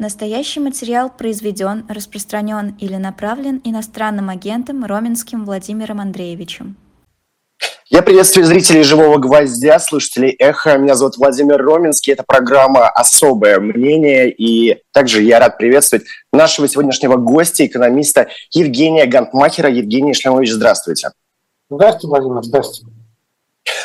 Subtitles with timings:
[0.00, 6.76] Настоящий материал произведен, распространен или направлен иностранным агентом Роменским Владимиром Андреевичем.
[7.90, 10.78] Я приветствую зрителей «Живого гвоздя», слушателей «Эхо».
[10.78, 12.14] Меня зовут Владимир Роменский.
[12.14, 14.32] Это программа «Особое мнение».
[14.32, 19.68] И также я рад приветствовать нашего сегодняшнего гостя, экономиста Евгения Гантмахера.
[19.68, 21.10] Евгений Шлямович, здравствуйте.
[21.68, 22.99] Здравствуйте, Владимир, здравствуйте.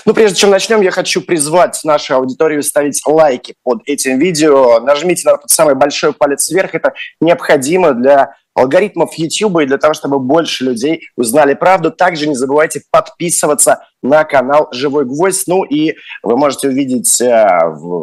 [0.05, 4.79] Ну, прежде чем начнем, я хочу призвать нашу аудиторию ставить лайки под этим видео.
[4.79, 6.75] Нажмите на тот самый большой палец вверх.
[6.75, 11.91] Это необходимо для алгоритмов YouTube и для того, чтобы больше людей узнали правду.
[11.91, 15.47] Также не забывайте подписываться на канал «Живой гвоздь».
[15.47, 17.47] Ну и вы можете увидеть э,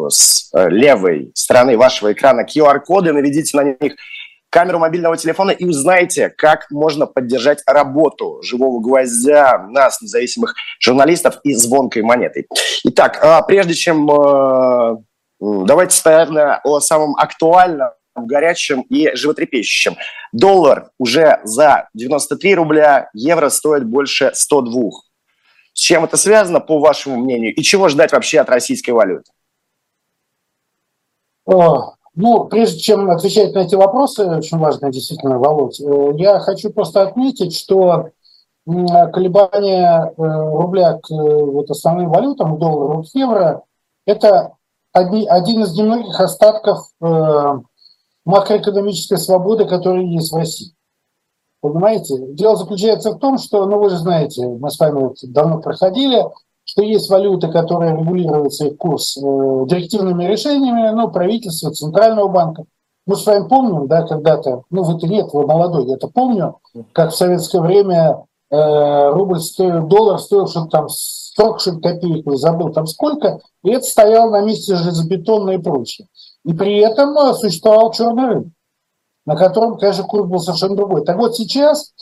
[0.09, 3.97] с э, левой стороны вашего экрана QR-коды, наведите на них
[4.53, 11.55] камеру мобильного телефона и узнаете, как можно поддержать работу живого гвоздя, нас, независимых журналистов и
[11.55, 12.47] звонкой монетой.
[12.85, 14.97] Итак, а, прежде чем э,
[15.41, 19.97] давайте, наверное, о самом актуальном горячем и животрепещущем.
[20.33, 24.91] Доллар уже за 93 рубля, евро стоит больше 102.
[25.73, 29.33] С чем это связано, по вашему мнению, и чего ждать вообще от российской валюты?
[32.15, 37.03] Ну, прежде чем отвечать на эти вопросы, очень важно действительно, Володь, э, я хочу просто
[37.03, 38.11] отметить, что
[38.65, 43.63] колебания э, рубля к э, вот основным валютам, доллару, евро,
[44.07, 44.57] это
[44.93, 46.87] один из немногих остатков
[48.27, 50.75] макроэкономической свободы, которая есть в России.
[51.63, 52.15] Понимаете?
[52.35, 56.27] Дело заключается в том, что, ну вы же знаете, мы с вами вот давно проходили,
[56.65, 62.65] что есть валюты, которые регулируются их курс э, директивными решениями, ну, правительства, Центрального банка.
[63.07, 66.59] Мы с вами помним, да, когда-то, ну, вы-то нет, вы молодой, я это помню,
[66.93, 72.73] как в советское время э, рубль стоил, доллар стоил что-то там 40 что копеек, забыл
[72.73, 76.07] там сколько, и это стояло на месте железобетонное и прочее.
[76.45, 78.47] И при этом э, существовал черный рынок,
[79.27, 81.05] на котором, конечно, курс был совершенно другой.
[81.05, 81.93] Так вот сейчас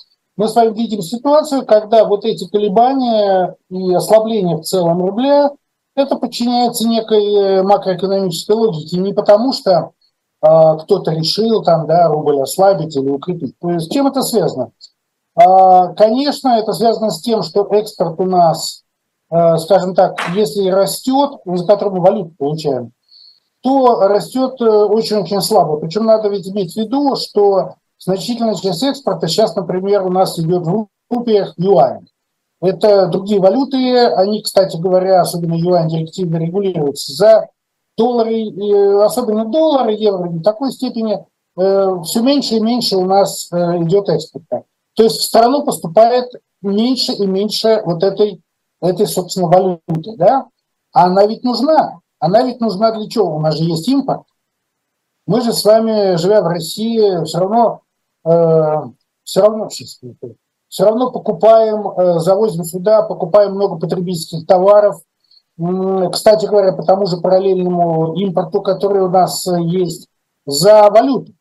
[0.40, 5.50] мы с вами видим ситуацию, когда вот эти колебания и ослабление в целом рубля,
[5.94, 8.96] это подчиняется некой э, макроэкономической логике.
[8.96, 9.88] Не потому что э,
[10.40, 13.54] кто-то решил там, да, рубль ослабить или укрепить.
[13.58, 14.70] То есть с чем это связано?
[15.38, 18.84] Э, конечно, это связано с тем, что экспорт у нас,
[19.30, 22.92] э, скажем так, если растет, за который мы валюту получаем,
[23.60, 25.76] то растет э, очень-очень слабо.
[25.76, 30.66] Причем надо ведь иметь в виду, что Значительная часть экспорта сейчас, например, у нас идет
[30.66, 32.06] в рупиях юань.
[32.62, 37.48] Это другие валюты, они, кстати говоря, особенно юань директивно регулируются за
[37.98, 38.50] доллары,
[39.02, 41.26] особенно доллары, евро, в такой степени
[41.58, 44.64] э, все меньше и меньше у нас э, идет экспорта.
[44.94, 46.30] То есть в страну поступает
[46.62, 48.40] меньше и меньше вот этой,
[48.80, 50.16] этой собственно, валюты.
[50.16, 50.46] Да?
[50.92, 52.00] А она ведь нужна.
[52.18, 53.36] Она ведь нужна для чего?
[53.36, 54.22] У нас же есть импорт.
[55.26, 57.89] Мы же с вами, живя в России, все равно Э,
[58.22, 65.02] все равно, все равно покупаем, э, завозим сюда, покупаем много потребительских товаров.
[66.12, 70.08] Кстати говоря, по тому же параллельному импорту, который у нас есть,
[70.46, 71.32] за валюту.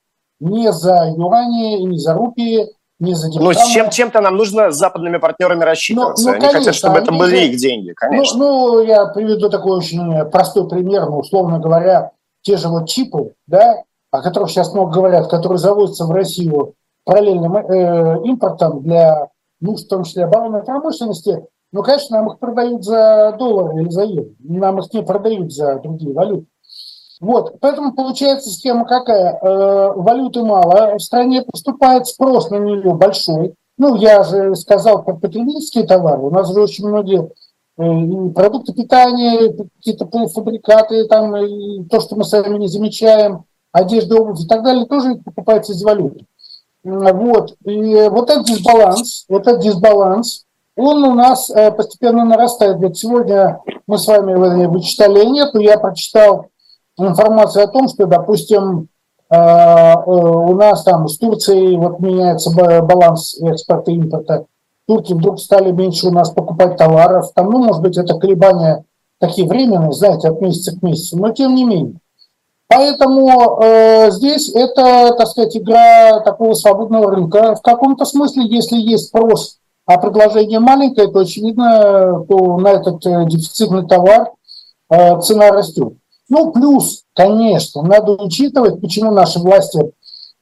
[0.42, 2.68] Не за юани, не за рупии,
[3.00, 3.54] не за дирхамы.
[3.54, 6.26] Ну, с чем, чем-то нам нужно с западными партнерами рассчитываться.
[6.26, 8.38] Ну, ну, они хотят, чтобы это были их деньги, конечно.
[8.38, 11.10] Ну, ну, я приведу такой очень простой пример.
[11.10, 12.12] Ну, условно говоря,
[12.42, 17.56] те же вот чипы, да, о которых сейчас много говорят, которые завозятся в Россию параллельным
[17.56, 23.36] э, импортом для нужд, в том числе оборонной промышленности, ну, конечно, нам их продают за
[23.38, 24.32] доллары или за евро.
[24.40, 26.48] Нам их не продают за другие валюты.
[27.22, 29.38] Вот, поэтому получается схема какая?
[29.42, 33.56] Э, валюты мало, в стране поступает спрос на нее большой.
[33.78, 36.22] Ну, я же сказал про потребительские товары.
[36.22, 37.30] У нас же очень многие
[37.78, 44.42] э, продукты питания, какие-то полуфабрикаты, там, и то, что мы сами не замечаем, одежда, обувь
[44.42, 46.26] и так далее, тоже покупается из валюты.
[46.84, 47.56] Вот.
[47.66, 52.78] И вот этот дисбаланс, этот дисбаланс, он у нас э, постепенно нарастает.
[52.78, 54.34] Вот сегодня мы с вами
[54.66, 56.48] вычитали нету, я прочитал
[56.98, 58.88] информацию о том, что, допустим,
[59.30, 64.46] э, э, у нас там с Турцией вот меняется баланс экспорта и импорта.
[64.88, 67.32] Турки вдруг стали меньше у нас покупать товаров.
[67.36, 68.86] Там, ну, может быть, это колебания
[69.20, 72.00] такие временные, знаете, от месяца к месяцу, но тем не менее.
[72.70, 77.56] Поэтому э, здесь это, так сказать, игра такого свободного рынка.
[77.56, 79.58] В каком-то смысле, если есть спрос,
[79.88, 84.34] а предложение маленькое, то, очевидно, то на этот э, дефицитный товар
[84.92, 85.94] э, цена растет.
[86.30, 89.92] Ну, плюс, конечно, надо учитывать, почему наши власти,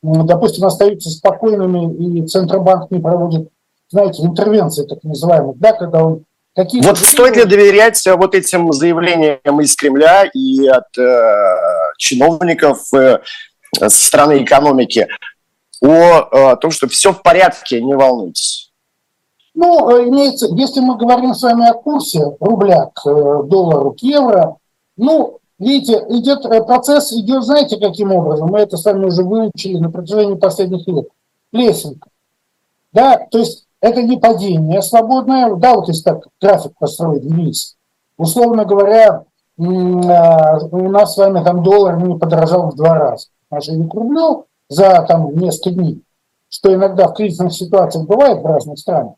[0.02, 3.48] допустим, остаются спокойными, и Центробанк не проводит,
[3.90, 6.26] знаете, интервенции так называемых, да, когда он
[6.58, 13.20] Какие вот стоит ли доверять вот этим заявлениям из Кремля и от э, чиновников, э,
[13.76, 15.08] со стороны экономики
[15.82, 18.72] о, о том, что все в порядке, не волнуйтесь?
[19.54, 24.58] Ну, имеется, если мы говорим с вами о курсе рубля к доллару, к евро,
[24.98, 28.50] ну, видите, идет процесс, идет, знаете, каким образом?
[28.52, 31.08] Мы это с вами уже выучили на протяжении последних лет.
[31.52, 32.10] Лесенка.
[32.94, 37.78] Да, то есть это не падение свободное, да, вот если так график построить вниз.
[38.18, 39.24] Условно говоря,
[39.58, 43.28] у нас с вами там доллар не подорожал в два раза.
[43.50, 46.04] Отношение к рублю за там несколько дней,
[46.50, 49.14] что иногда в кризисных ситуациях бывает в разных странах.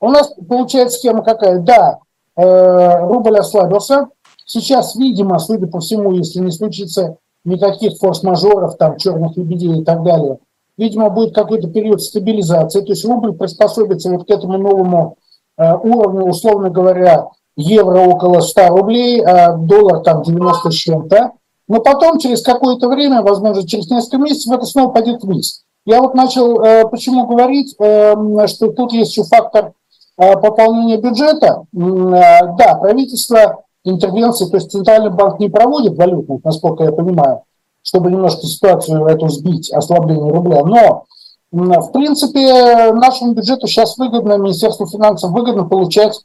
[0.00, 1.60] У нас получается схема какая?
[1.60, 1.98] Да,
[2.36, 4.08] э, рубль ослабился.
[4.46, 10.02] Сейчас, видимо, судя по всему, если не случится никаких форс-мажоров, там, черных лебедей и так
[10.02, 10.38] далее–
[10.76, 15.16] видимо, будет какой-то период стабилизации, то есть рубль приспособится вот к этому новому
[15.58, 21.32] э, уровню, условно говоря, евро около 100 рублей, а доллар там 90 с чем-то.
[21.68, 25.62] Но потом, через какое-то время, возможно, через несколько месяцев, это снова пойдет вниз.
[25.84, 28.14] Я вот начал, э, почему говорить, э,
[28.46, 29.72] что тут есть еще фактор
[30.16, 31.64] пополнения бюджета.
[31.72, 37.42] Да, правительство интервенции, то есть Центральный банк не проводит валютных, насколько я понимаю,
[37.82, 40.62] чтобы немножко ситуацию эту сбить, ослабление рубля.
[40.64, 41.04] Но,
[41.50, 46.20] в принципе, нашему бюджету сейчас выгодно, Министерству финансов выгодно получать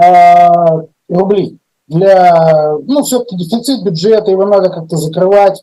[0.00, 0.50] э,
[1.08, 1.58] рубли.
[1.88, 5.62] Для, ну, все-таки дефицит бюджета, его надо как-то закрывать.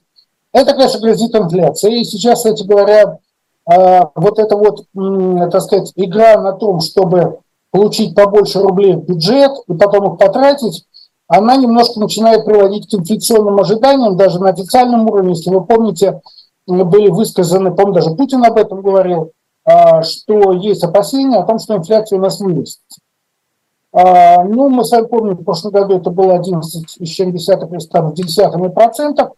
[0.52, 2.02] Это, конечно, грозит инфляцией.
[2.02, 3.20] И сейчас, кстати говоря,
[3.72, 7.40] э, вот эта вот, э, так сказать, игра на том, чтобы
[7.72, 10.86] получить побольше рублей в бюджет и потом их потратить,
[11.28, 15.34] она немножко начинает приводить к инфляционным ожиданиям, даже на официальном уровне.
[15.34, 16.22] Если вы помните,
[16.66, 19.32] были высказаны, по даже Путин об этом говорил,
[19.64, 22.82] а, что есть опасения о том, что инфляция у нас вырастет.
[23.92, 29.32] А, ну, мы с вами помним, в прошлом году это было 11,7 процентов.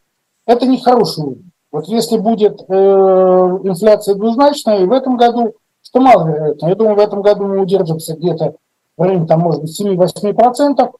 [0.46, 1.52] Это не хороший уровень.
[1.72, 7.00] Вот если будет э, инфляция двузначная, и в этом году, что маловероятно, я думаю, в
[7.00, 8.56] этом году мы удержимся где-то
[8.98, 10.96] в районе, там, может быть, 7-8 процентов,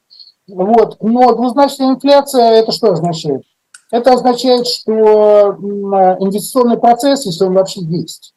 [0.48, 0.96] вот.
[1.02, 3.44] Но двузначная инфляция, это что означает?
[3.92, 5.58] Это означает, что
[6.20, 8.34] инвестиционный процесс, если он вообще есть,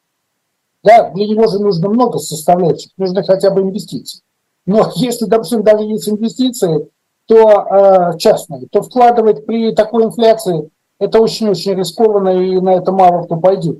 [0.83, 4.24] да, для него же нужно много составляющих, нужно хотя бы инвестиции.
[4.65, 6.87] Но если, допустим, даже есть инвестиции,
[7.27, 10.69] то э, частные, то вкладывать при такой инфляции
[10.99, 13.79] это очень-очень рискованно, и на это мало кто пойдет.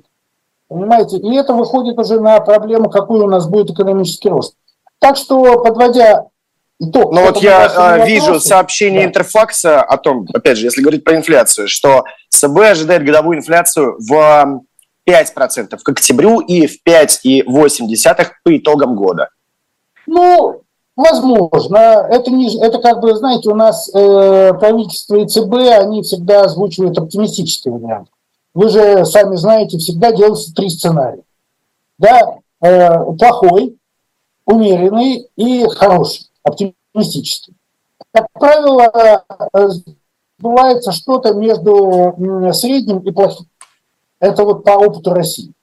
[0.67, 1.17] Понимаете?
[1.17, 4.55] И это выходит уже на проблему, какой у нас будет экономический рост.
[4.99, 6.25] Так что, подводя
[6.79, 7.13] Итог.
[7.13, 9.07] Но вот я а, вижу сообщение да.
[9.07, 14.61] Интерфакса о том, опять же, если говорить про инфляцию, что ЦБ ожидает годовую инфляцию в
[15.07, 19.29] 5% к октябрю и в 5,8% по итогам года.
[20.05, 20.63] Ну,
[20.95, 21.77] возможно.
[21.77, 26.97] Это, не, это как бы, знаете, у нас э, правительство и ЦБ, они всегда озвучивают
[26.97, 28.09] оптимистический вариант.
[28.53, 31.23] Вы же сами знаете, всегда делаются три сценария.
[31.97, 33.77] Да, э, плохой,
[34.45, 37.53] умеренный и хороший оптимистически.
[38.11, 39.23] Как правило,
[40.39, 42.15] сбывается что-то между
[42.53, 43.47] средним и плохим.
[44.19, 45.53] Это вот по опыту России.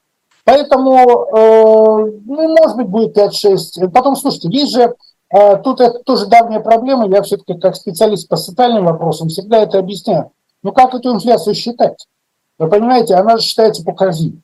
[0.45, 3.89] Поэтому, э, ну, может быть, будет 5-6.
[3.91, 4.95] Потом, слушайте, есть же, э,
[5.33, 10.33] тут это тоже давняя проблема, я все-таки как специалист по социальным вопросам всегда это объясняю.
[10.63, 12.07] Ну, как эту инфляцию считать?
[12.59, 14.43] Вы понимаете, она же считается по корзине.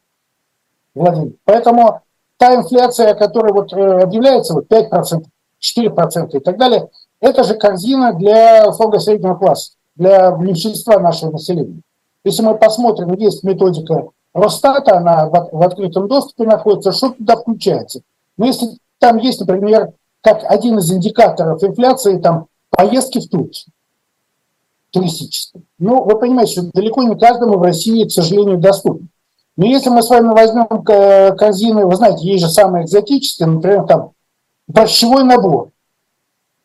[0.94, 1.32] Владимир.
[1.45, 2.00] Поэтому
[2.38, 5.25] та инфляция, которая вот э, объявляется, вот 5%,
[5.61, 6.88] 4% и так далее,
[7.21, 11.83] это же корзина для условно среднего класса, для меньшинства нашего населения.
[12.25, 18.00] Если мы посмотрим, есть методика Росстата, она в, открытом доступе находится, что туда включается.
[18.37, 19.92] Но если там есть, например,
[20.28, 23.73] как один из индикаторов инфляции, там поездки в Турцию
[24.90, 25.64] туристические.
[25.78, 29.06] Ну, вы понимаете, что далеко не каждому в России, к сожалению, доступно.
[29.56, 30.82] Но если мы с вами возьмем
[31.37, 34.12] корзины, вы знаете, есть же самые экзотические, например, там
[34.66, 35.70] борщевой набор.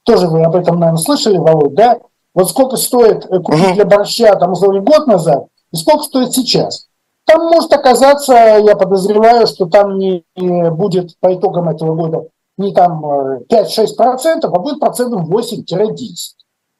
[0.03, 1.99] Тоже вы об этом, наверное, слышали, Володь, да?
[2.33, 6.87] Вот сколько стоит э, купить для борща, там, условно, год назад, и сколько стоит сейчас.
[7.25, 13.03] Там может оказаться, я подозреваю, что там не будет по итогам этого года не там
[13.03, 15.97] 5-6%, э, а будет процентов 8-10%.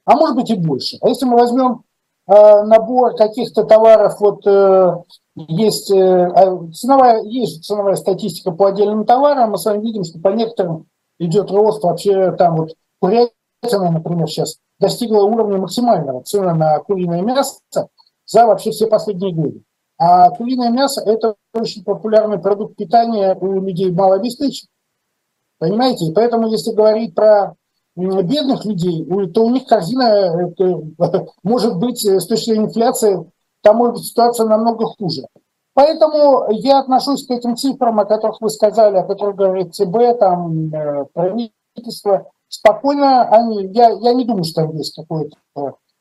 [0.06, 0.98] А может быть и больше.
[1.02, 1.84] А если мы возьмем
[2.28, 4.98] э, набор каких-то товаров, вот э,
[5.36, 10.30] есть, а ценовая, есть ценовая статистика по отдельным товарам, мы с вами видим, что по
[10.30, 10.88] некоторым
[11.20, 17.60] идет рост вообще там вот курятина, например, сейчас достигла уровня максимального цены на куриное мясо
[18.26, 19.64] за вообще все последние годы.
[19.98, 24.73] А куриное мясо– это очень популярный продукт питания у людей малообеспеченных.
[25.64, 26.08] Понимаете?
[26.08, 27.56] И поэтому, если говорить про
[27.96, 30.54] бедных людей, то у них корзина,
[31.44, 35.22] может быть, с точки зрения инфляции, там может быть ситуация намного хуже.
[35.74, 40.74] Поэтому я отношусь к этим цифрам, о которых вы сказали, о которых говорит ЦБ, там,
[40.74, 43.22] э, правительство, спокойно.
[43.30, 45.38] Они, я, я не думаю, что там есть какое-то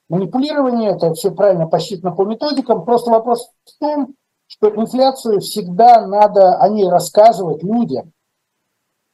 [0.08, 2.84] манипулирование, это все правильно посчитано по методикам.
[2.84, 4.16] Просто вопрос в том,
[4.48, 8.10] что инфляцию всегда надо о ней рассказывать людям, э,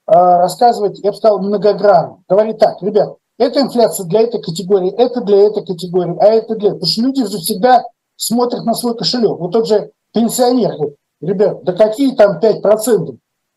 [0.09, 2.23] рассказывать, я бы сказал, многогранно.
[2.29, 6.71] Говорить так, ребят, это инфляция для этой категории, это для этой категории, а это для...
[6.71, 7.85] Потому что люди же всегда
[8.17, 9.39] смотрят на свой кошелек.
[9.39, 13.17] Вот тот же пенсионер говорит, ребят, да какие там 5%?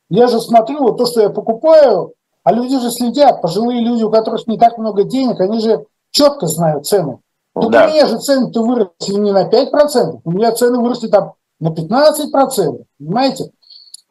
[0.10, 4.12] Я же смотрю, вот то, что я покупаю, а люди же следят, пожилые люди, у
[4.12, 7.20] которых не так много денег, они же четко знают цены.
[7.56, 7.62] Да.
[7.62, 12.84] у меня же цены-то выросли не на 5%, у меня цены выросли там на 15%,
[12.98, 13.52] понимаете?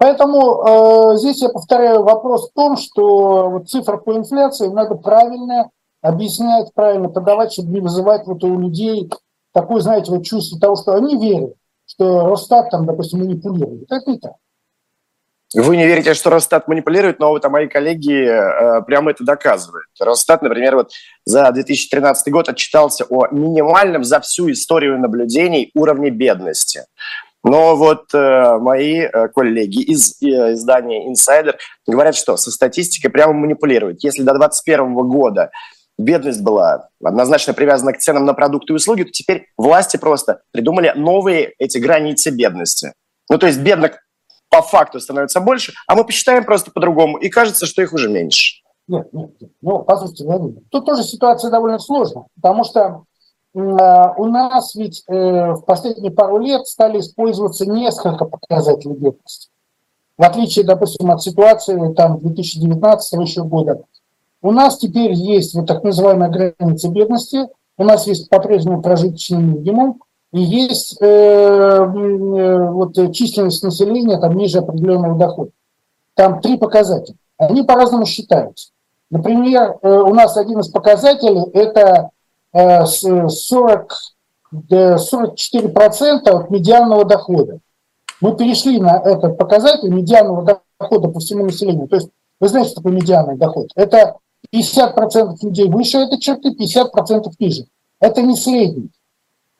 [0.00, 5.68] Поэтому э, здесь я повторяю вопрос в том, что вот цифра по инфляции надо правильно
[6.00, 9.10] объяснять, правильно подавать, чтобы не вызывать вот у людей
[9.52, 11.52] такое, знаете, вот чувство того, что они верят,
[11.84, 13.92] что Росстат там, допустим, манипулирует.
[13.92, 14.32] Это не так.
[15.52, 19.84] Вы не верите, что Росстат манипулирует, но вот а мои коллеги э, прямо это доказывают.
[20.00, 20.92] Росстат, например, вот
[21.26, 26.86] за 2013 год отчитался о минимальном за всю историю наблюдений уровне бедности.
[27.42, 31.54] Но вот э, мои э, коллеги из э, издания Insider
[31.86, 34.04] говорят, что со статистикой прямо манипулируют.
[34.04, 35.50] Если до 2021 года
[35.96, 40.92] бедность была однозначно привязана к ценам на продукты и услуги, то теперь власти просто придумали
[40.94, 42.92] новые эти границы бедности.
[43.30, 43.98] Ну, то есть бедных
[44.50, 48.62] по факту становится больше, а мы посчитаем просто по-другому, и кажется, что их уже меньше.
[48.88, 49.50] Нет, нет, нет.
[49.62, 53.04] Ну, послушайте, Леонид, тут тоже ситуация довольно сложная, потому что
[53.52, 59.48] у нас ведь э, в последние пару лет стали использоваться несколько показателей бедности.
[60.16, 63.82] В отличие, допустим, от ситуации там 2019 еще года.
[64.42, 70.02] У нас теперь есть вот так называемая граница бедности, у нас есть по-прежнему прожиточный минимум,
[70.32, 75.50] и есть э, э, вот численность населения там ниже определенного дохода.
[76.14, 77.16] Там три показателя.
[77.36, 78.70] Они по-разному считаются.
[79.10, 82.10] Например, э, у нас один из показателей– это
[82.52, 83.96] 40,
[84.70, 87.58] э, 44% от медианного дохода.
[88.20, 91.88] Мы перешли на этот показатель медианного дохода по всему населению.
[91.88, 93.68] То есть вы знаете, что такое медианный доход?
[93.74, 94.16] Это
[94.52, 97.66] 50% людей выше этой черты, 50% ниже.
[98.00, 98.90] Это не средний.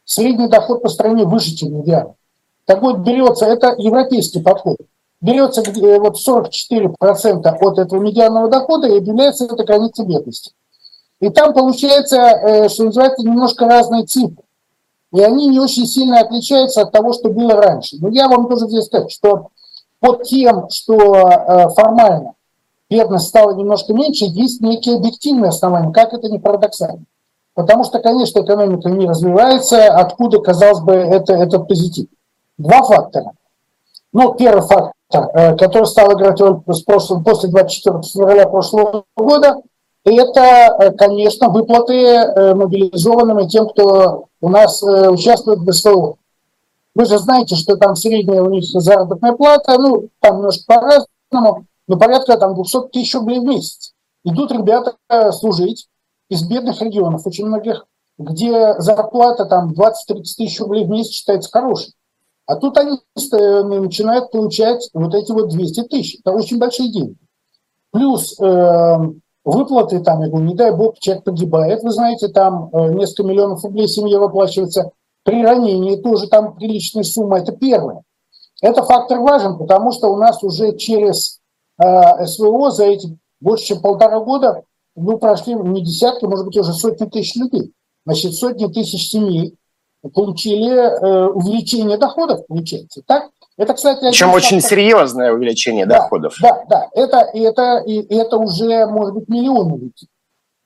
[0.05, 2.15] Средний доход по стране выше, чем медиан.
[2.65, 4.79] Так вот, берется, это европейский подход.
[5.21, 10.53] Берется э, вот 44% от этого медианного дохода и объявляется это граница бедности.
[11.21, 14.43] И там получается, э, что называется, немножко разные цифры.
[15.13, 17.97] И они не очень сильно отличаются от того, что было раньше.
[18.01, 19.49] Но я вам тоже здесь скажу, что
[19.99, 22.35] под тем, что э, формально
[22.89, 27.05] бедность стала немножко меньше, есть некие объективные основания, как это не парадоксально.
[27.55, 32.07] Потому что, конечно, экономика не развивается, откуда, казалось бы, это, этот позитив.
[32.57, 33.33] Два фактора.
[34.13, 39.61] Ну, первый фактор, э, который стал играть роль после 24 февраля прошлого года,
[40.05, 46.17] это, э, конечно, выплаты э, мобилизованным и тем, кто у нас э, участвует в СВО.
[46.95, 51.99] Вы же знаете, что там средняя у них заработная плата, ну, там немножко по-разному, но
[51.99, 53.93] порядка там 200 тысяч рублей в месяц.
[54.25, 54.95] Идут ребята
[55.33, 55.87] служить
[56.29, 57.87] из бедных регионов, очень многих,
[58.19, 59.93] где зарплата там 20-30
[60.37, 61.95] тысяч рублей в месяц считается хорошей.
[62.47, 66.19] А тут они начинают получать вот эти вот 200 тысяч.
[66.21, 67.17] Это очень большие деньги.
[67.93, 68.97] Плюс э,
[69.45, 73.65] выплаты, там, я говорю, не дай бог, человек погибает, вы знаете, там э, несколько миллионов
[73.65, 74.91] рублей семье выплачивается,
[75.25, 78.03] при ранении тоже там приличная сумма, это первое.
[78.63, 81.41] Это фактор важен, потому что у нас уже через
[81.83, 84.65] э, СВО за эти больше чем полтора года
[84.97, 87.73] ну, прошли не десятки, может быть, уже сотни тысяч людей.
[88.05, 89.57] Значит, сотни тысяч семей
[90.15, 93.31] получили э, увеличение доходов, получается, так?
[93.61, 94.79] Это, кстати, причем очень фактор...
[94.79, 96.35] серьезное увеличение да, доходов.
[96.41, 100.09] Да, да, это, это, и это уже, может быть, миллионы людей.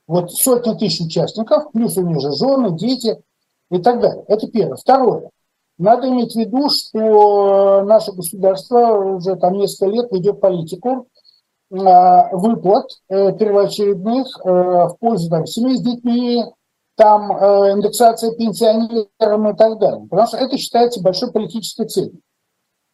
[0.07, 3.21] Вот сотни тысяч участников, плюс у них же жены, дети
[3.73, 4.25] и так далее.
[4.29, 4.77] Это первое.
[4.77, 5.31] Второе.
[5.77, 11.09] Надо иметь в виду, что наше государство уже там несколько лет ведет политику
[11.73, 11.77] э,
[12.31, 16.45] выплат э, первоочередных э, в пользу там, семей с детьми,
[16.95, 20.07] там э, индексация пенсионерам и так далее.
[20.09, 22.21] Потому что это считается большой политической целью.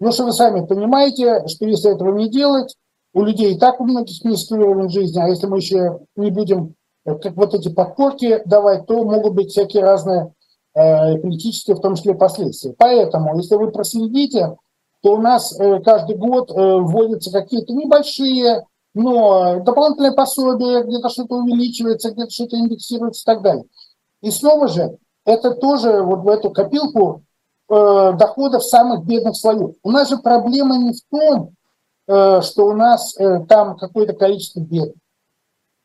[0.01, 2.75] Потому что вы сами понимаете, что если этого не делать,
[3.13, 6.75] у людей и так у многих низкий уровень жизни, а если мы еще не будем
[7.05, 10.33] э, как вот эти подпорки давать, то могут быть всякие разные
[10.75, 12.75] э, политические, в том числе, последствия.
[12.79, 14.57] Поэтому, если вы проследите,
[15.03, 18.65] то у нас э, каждый год э, вводятся какие-то небольшие,
[18.95, 23.65] но дополнительные пособия, где-то что-то увеличивается, где-то что-то индексируется и так далее.
[24.23, 27.23] И снова же, это тоже вот в эту копилку
[27.71, 29.77] э, доходов самых бедных слоев.
[29.83, 31.55] У нас же проблема не в том,
[32.07, 34.97] э, что у нас э, там какое-то количество бедных.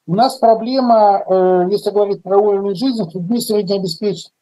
[0.07, 4.33] У нас проблема, если говорить про уровень жизни, с людьми среднеобеспеченных.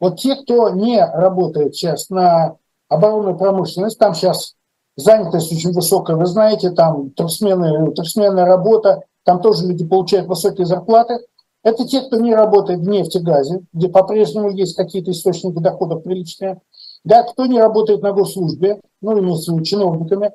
[0.00, 2.56] Вот те, кто не работает сейчас на
[2.88, 4.54] оборонную промышленность, там сейчас
[4.96, 11.20] занятость очень высокая, вы знаете, там трехсменная, трехсменная работа, там тоже люди получают высокие зарплаты.
[11.68, 16.62] Это те, кто не работает в нефтегазе, где по-прежнему есть какие-то источники доходов приличные.
[17.04, 20.32] Да, кто не работает на госслужбе, ну, имеется в виду чиновниками.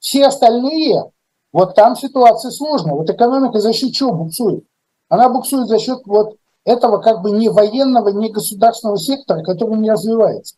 [0.00, 1.04] Все остальные,
[1.52, 2.94] вот там ситуация сложная.
[2.94, 4.64] Вот экономика за счет чего буксует?
[5.08, 6.34] Она буксует за счет вот
[6.64, 10.56] этого как бы не военного, не государственного сектора, который не развивается.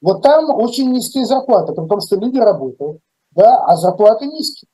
[0.00, 3.00] Вот там очень низкие зарплаты, при том, что люди работают,
[3.32, 4.68] да, а зарплаты низкие.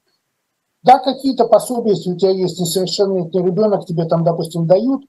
[0.84, 5.04] Да, какие-то пособия, если у тебя есть несовершеннолетний ребенок, тебе там, допустим, дают.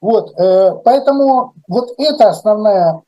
[0.00, 3.02] Вот, э, поэтому вот это основная,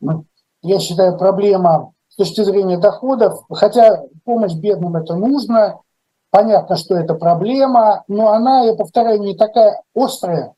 [0.62, 3.44] я считаю, проблема с точки зрения доходов.
[3.50, 5.80] Хотя помощь бедным это нужно,
[6.30, 10.54] понятно, что это проблема, но она, я повторяю, не такая острая,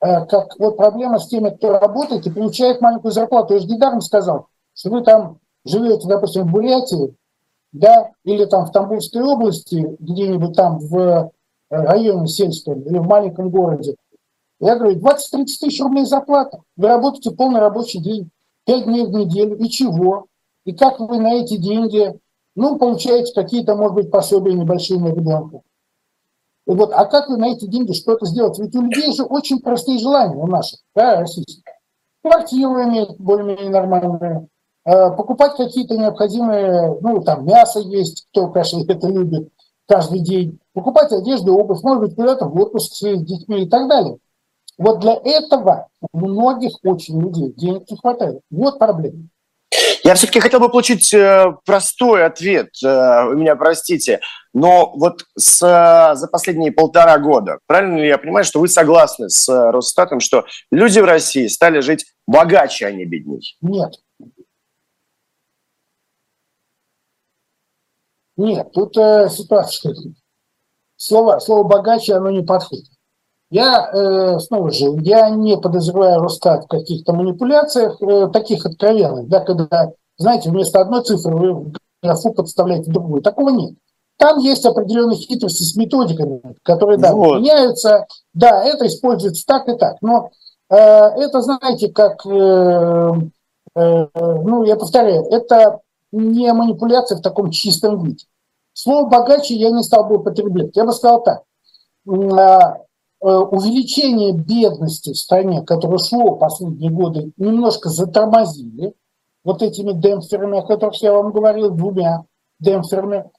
[0.00, 3.54] э, как вот проблема с теми, кто работает и получает маленькую зарплату.
[3.54, 7.16] Я же недаром сказал, что вы там живете, допустим, в Бурятии,
[7.72, 11.30] да, или там в Тамбовской области, где-нибудь там в э,
[11.70, 13.96] районе сельском или в маленьком городе,
[14.60, 16.60] я говорю, 20-30 тысяч рублей зарплата.
[16.76, 18.30] Вы работаете полный рабочий день,
[18.66, 19.56] 5 дней в неделю.
[19.56, 20.26] И чего?
[20.64, 22.14] И как вы на эти деньги,
[22.54, 25.62] ну, получаете какие-то, может быть, пособия небольшие на ребенка.
[26.66, 28.58] И вот, а как вы на эти деньги что-то сделать?
[28.58, 31.62] Ведь у людей же очень простые желания у наших, да, российских.
[32.22, 34.48] Квартиру иметь более-менее нормальную,
[34.84, 39.48] покупать какие-то необходимые, ну, там, мясо есть, кто, конечно, это любит
[39.90, 44.18] каждый день, покупать одежду, обувь, может быть, куда-то в отпуск с детьми и так далее.
[44.78, 48.40] Вот для этого у многих очень людей денег не хватает.
[48.50, 49.24] Вот проблема.
[50.04, 54.20] Я все-таки хотел бы получить э, простой ответ, э, вы меня простите,
[54.54, 59.48] но вот с, за последние полтора года, правильно ли я понимаю, что вы согласны с
[59.48, 63.40] Росстатом, что люди в России стали жить богаче, а не беднее?
[63.60, 63.92] Нет.
[68.40, 69.94] Нет, тут э, ситуация.
[70.96, 72.86] Слово, слово богаче, оно не подходит.
[73.50, 79.40] Я, э, снова же, я не подозреваю Росстат в каких-то манипуляциях, э, таких откровенных, да,
[79.40, 81.72] когда, знаете, вместо одной цифры вы
[82.02, 83.20] графу подставляете другую.
[83.20, 83.74] Такого нет.
[84.16, 87.40] Там есть определенные хитрости с методиками, которые, да, вот.
[87.40, 88.06] меняются.
[88.32, 89.96] Да, это используется так и так.
[90.00, 90.30] Но
[90.70, 93.12] э, это, знаете, как, э,
[93.76, 95.80] э, ну, я повторяю, это
[96.12, 98.24] не манипуляция в таком чистом виде.
[98.82, 100.74] Слово «богаче» я не стал бы употреблять.
[100.74, 101.42] Я бы сказал так.
[102.08, 108.94] А, э, увеличение бедности в стране, которое шло последние годы, немножко затормозили
[109.44, 112.24] вот этими демпферами, о которых я вам говорил, двумя
[112.58, 113.30] демпферами.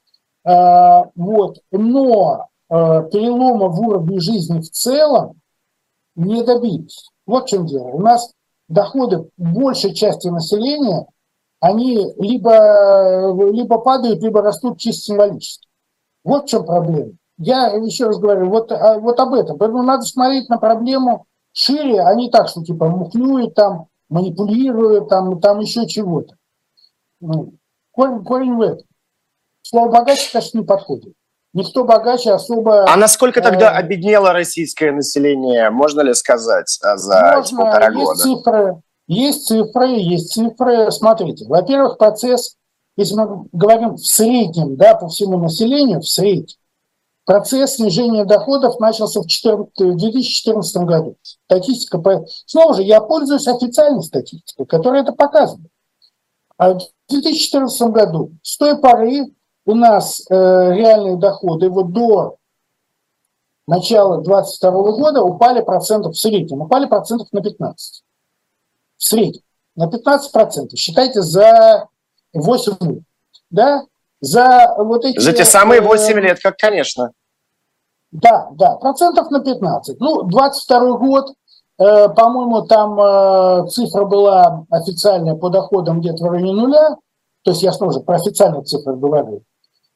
[0.44, 1.58] А, вот.
[1.72, 5.40] Но э, перелома в уровне жизни в целом
[6.14, 7.10] не добились.
[7.26, 7.88] Вот в чем дело.
[7.88, 8.32] У нас
[8.68, 11.08] доходы большей части населения
[11.62, 15.68] они либо, либо падают, либо растут чисто символически.
[16.24, 17.12] Вот в чем проблема.
[17.38, 19.58] Я еще раз говорю, вот, а, вот об этом.
[19.58, 25.40] Поэтому надо смотреть на проблему шире, а не так, что типа мухлюют там, манипулируют там,
[25.40, 26.34] там еще чего-то.
[27.20, 27.54] Ну,
[27.92, 28.86] корень, корень в этом.
[29.62, 31.14] Слово богаче, конечно, не подходит.
[31.52, 32.90] Никто богаче особо...
[32.92, 37.96] А насколько тогда э, обеднело российское население, можно ли сказать, а, за можно, полтора есть
[37.96, 38.18] года?
[38.20, 40.90] Цифры, есть цифры, есть цифры.
[40.90, 42.56] Смотрите, во-первых, процесс,
[42.96, 46.56] если мы говорим в среднем, да, по всему населению, в среднем,
[47.24, 51.16] процесс снижения доходов начался в 2014 году.
[51.22, 55.70] Статистика, снова же, я пользуюсь официальной статистикой, которая это показывает.
[56.56, 59.34] А в 2014 году с той поры
[59.66, 62.36] у нас э, реальные доходы вот до
[63.66, 68.02] начала 2022 года упали процентов в среднем, упали процентов на 15
[69.02, 69.42] в среднем
[69.74, 70.76] на 15%.
[70.76, 71.88] Считайте за
[72.32, 73.02] 8 лет.
[73.50, 73.82] Да?
[74.20, 75.18] За вот эти...
[75.18, 77.10] За те самые 8 э, лет, как, конечно.
[78.12, 79.98] Да, да, процентов на 15.
[79.98, 81.32] Ну, 22 год,
[81.78, 86.96] э, по-моему, там э, цифра была официальная по доходам где-то в районе нуля.
[87.42, 89.42] То есть я снова же про официальные цифры говорю.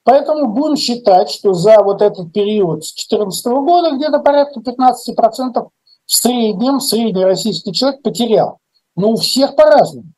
[0.02, 5.68] Поэтому будем считать, что за вот этот период с 2014 года где-то порядка 15%
[6.06, 8.58] в среднем средний российский человек потерял.
[8.96, 10.08] Ну, у всех по-разному.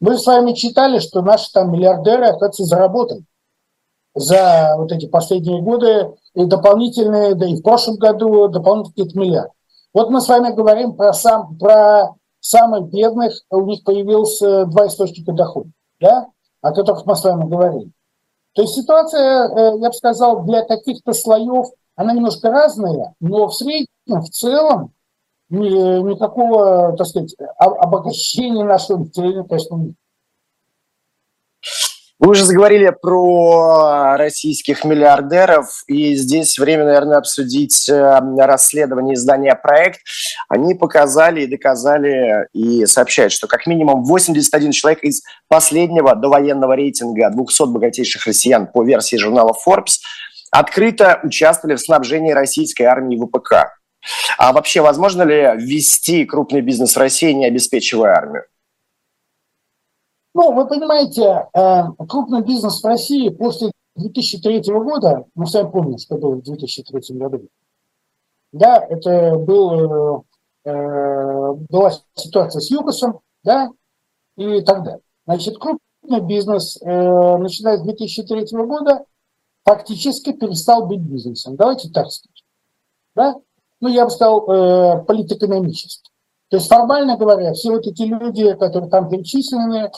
[0.00, 3.24] Мы с вами читали, что наши там миллиардеры, оказывается, заработали
[4.14, 9.52] за вот эти последние годы и дополнительные, да и в прошлом году дополнительные миллиард.
[9.92, 15.32] Вот мы с вами говорим про, сам, про самых бедных, у них появился два источника
[15.32, 15.70] дохода.
[16.00, 16.28] да,
[16.62, 17.90] о которых мы с вами говорили.
[18.54, 23.54] То есть ситуация, э, я бы сказал, для каких-то слоев, она немножко разная, но в
[23.54, 24.92] среднем, в целом,
[25.50, 29.94] никакого, так сказать, обогащения нашего населения, конечно, нет.
[32.20, 40.00] Вы уже заговорили про российских миллиардеров, и здесь время, наверное, обсудить э, расследование издания «Проект».
[40.48, 47.30] Они показали и доказали, и сообщают, что как минимум 81 человек из последнего довоенного рейтинга
[47.30, 49.98] 200 богатейших россиян по версии журнала Forbes
[50.50, 53.77] открыто участвовали в снабжении российской армии ВПК.
[54.38, 58.44] А вообще, возможно ли ввести крупный бизнес в России, не обеспечивая армию?
[60.34, 66.16] Ну, вы понимаете, э, крупный бизнес в России после 2003 года, мы сами помним, что
[66.16, 67.48] было в 2003 году,
[68.52, 70.24] да, это был,
[70.64, 73.70] э, была ситуация с ЮКОСом, да,
[74.36, 75.00] и так далее.
[75.26, 79.04] Значит, крупный бизнес, э, начиная с 2003 года,
[79.64, 81.56] фактически перестал быть бизнесом.
[81.56, 82.46] Давайте так скажем.
[83.14, 83.34] Да?
[83.80, 86.10] Ну, я бы сказал, э, политэкономически.
[86.50, 89.90] То есть, формально говоря, все вот эти люди, которые там перечислены,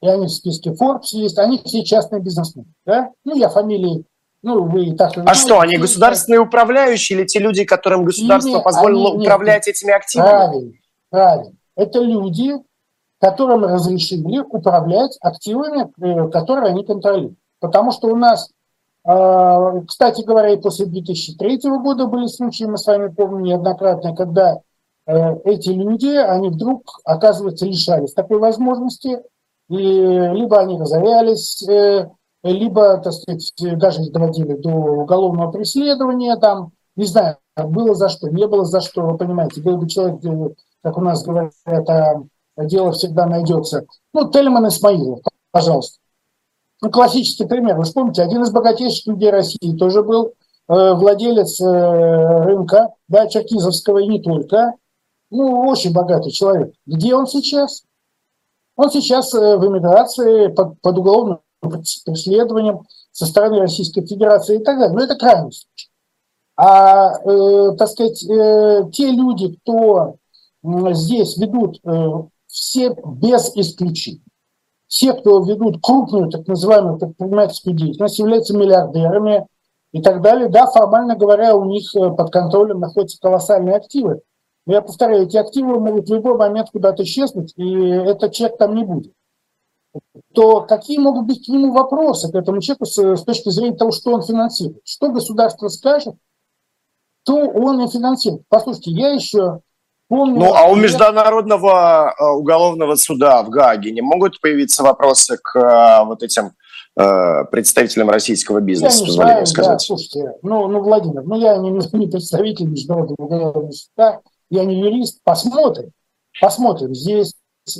[0.00, 2.68] и они в списке Forbes есть, они все частные бизнесмены.
[2.84, 3.10] Да?
[3.24, 4.04] Ну, я фамилии,
[4.42, 5.12] ну, вы и так...
[5.16, 9.76] А что, они государственные управляющие или те люди, которым государство Ими, позволило они, управлять нет,
[9.76, 10.28] этими активами?
[10.28, 10.72] Правильно,
[11.10, 11.52] правильно.
[11.74, 12.54] Это люди,
[13.20, 17.38] которым разрешили управлять активами, э, которые они контролируют.
[17.58, 18.50] Потому что у нас,
[19.06, 24.60] кстати говоря, и после 2003 года были случаи, мы с вами помним неоднократно, когда
[25.06, 29.22] э, эти люди, они вдруг, оказывается, лишались такой возможности,
[29.68, 32.08] и либо они разорялись, э,
[32.42, 38.48] либо, так сказать, даже доводили до уголовного преследования, там, не знаю, было за что, не
[38.48, 40.20] было за что, вы понимаете, был бы человек,
[40.82, 42.24] как у нас говорят, это
[42.56, 43.86] дело всегда найдется.
[44.12, 45.20] Ну, Тельман Исмаилов,
[45.52, 45.98] пожалуйста.
[46.82, 47.76] Ну, классический пример.
[47.76, 50.32] Вы вспомните, один из богатейших людей России тоже был э,
[50.68, 54.74] владелец э, рынка, да, Черкизовского и не только.
[55.30, 56.74] Ну, очень богатый человек.
[56.86, 57.82] Где он сейчас?
[58.76, 64.78] Он сейчас э, в эмиграции под, под уголовным преследованием со стороны Российской Федерации и так
[64.78, 64.94] далее.
[64.94, 65.88] Но это крайний случай.
[66.56, 70.16] А, э, так сказать, э, те люди, кто
[70.92, 72.06] здесь ведут э,
[72.46, 74.22] все без исключения,
[74.86, 79.46] все, кто ведут крупную так называемую предпринимательскую деятельность, являются миллиардерами
[79.92, 84.20] и так далее, да, формально говоря, у них э, под контролем находятся колоссальные активы.
[84.66, 88.74] Но я повторяю, эти активы могут в любой момент куда-то исчезнуть, и этот человек там
[88.74, 89.12] не будет.
[90.34, 93.92] То какие могут быть к нему вопросы, к этому человеку с, с точки зрения того,
[93.92, 94.80] что он финансирует?
[94.84, 96.16] Что государство скажет,
[97.24, 98.42] то он и финансирует.
[98.48, 99.60] Послушайте, я еще
[100.08, 100.38] помню...
[100.38, 106.04] Ну, а у Международного э, уголовного суда в Гааге не могут появиться вопросы к э,
[106.04, 106.52] вот этим
[106.96, 109.72] э, представителям российского бизнеса, позволю сказать?
[109.72, 114.80] Да, слушайте, ну, ну, Владимир, ну я не, не представитель Международного уголовного суда, я не
[114.80, 115.90] юрист, посмотрим,
[116.40, 116.94] посмотрим.
[116.94, 117.34] Здесь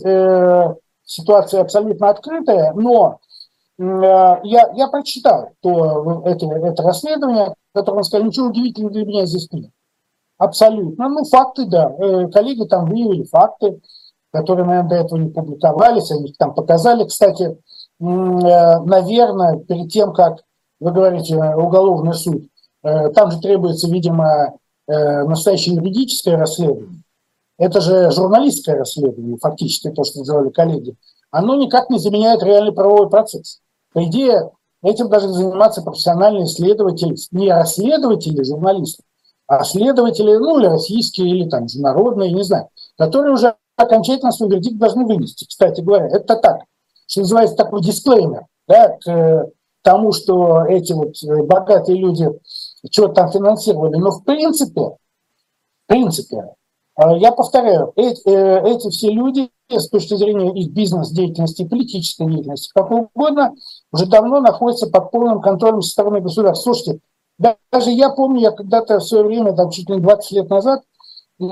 [0.05, 3.21] э, ситуация абсолютно открытая, но
[3.79, 9.27] э, я, я прочитал то, это, это расследование, которое он сказал, ничего удивительного для меня
[9.27, 9.71] здесь нет.
[10.39, 11.09] Абсолютно.
[11.09, 11.91] Ну, факты, да.
[11.99, 13.81] Э, коллеги там выявили факты,
[14.33, 17.05] которые, наверное, до этого не публиковались, они их там показали.
[17.05, 17.55] Кстати, э,
[18.01, 20.43] наверное, перед тем, как
[20.79, 22.43] вы говорите уголовный суд,
[22.83, 24.55] э, там же требуется, видимо,
[24.89, 27.03] настоящее юридическое расследование,
[27.59, 30.95] это же журналистское расследование, фактически то, что называли коллеги,
[31.33, 33.59] оно никак не заменяет реальный правовой процесс.
[33.93, 34.53] По идее,
[34.85, 39.03] этим должны заниматься профессиональные исследователи, не расследователи, журналисты,
[39.47, 44.79] а следователи, ну, или российские, или там международные, не знаю, которые уже окончательно свой вердикт
[44.79, 45.47] должны вынести.
[45.47, 46.63] Кстати говоря, это так,
[47.07, 49.47] что называется такой дисклеймер, да, к
[49.83, 51.15] тому, что эти вот
[51.47, 52.31] богатые люди
[52.91, 53.97] что там финансировали.
[53.97, 54.97] Но в принципе, в
[55.87, 56.55] принципе,
[57.01, 62.71] э, я повторяю, эти, э, эти все люди с точки зрения их бизнес-деятельности, политической деятельности,
[62.75, 63.55] как угодно,
[63.93, 66.73] уже давно находятся под полным контролем со стороны государства.
[66.73, 67.01] Слушайте,
[67.39, 70.83] даже я помню, я когда-то в свое время, там чуть ли не 20 лет назад,
[71.41, 71.45] э,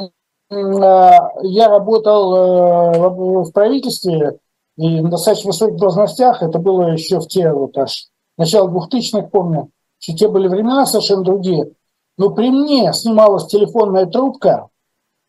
[0.51, 4.39] я работал в правительстве
[4.77, 9.71] и на достаточно высоких должностях, это было еще в те вот аж начало 2000-х, помню,
[9.99, 11.73] что те были времена совершенно другие.
[12.17, 14.69] Но при мне снималась телефонная трубка,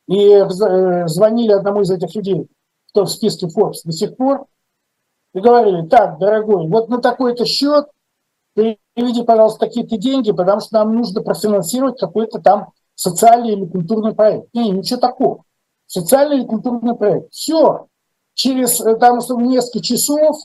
[0.08, 2.48] и э, звонили одному из этих людей,
[2.90, 4.46] кто в списке Forbes до сих пор,
[5.34, 7.88] и говорили, так, дорогой, вот на такой-то счет
[8.96, 14.48] переведи, пожалуйста, такие-то деньги, потому что нам нужно профинансировать какой-то там социальный или культурный проект.
[14.54, 15.44] Не, ничего такого.
[15.86, 17.32] Социальный или культурный проект.
[17.32, 17.88] Все.
[18.34, 20.38] через э, там, несколько часов,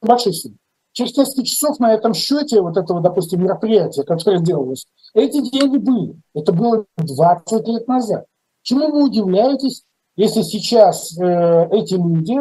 [0.00, 0.56] большие суммы,
[0.92, 6.14] через несколько часов на этом счете вот этого, допустим, мероприятия, которое делалось, эти деньги были.
[6.34, 8.24] Это было 20 лет назад.
[8.62, 9.82] Чему вы удивляетесь,
[10.16, 12.38] если сейчас э, эти люди,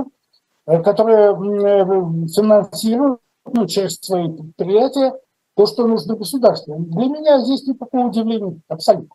[0.65, 5.13] э, которые э, финансируют ну, через свои предприятия
[5.59, 6.73] то, что нужно государству.
[6.79, 9.13] Для меня здесь никакого удивления абсолютно.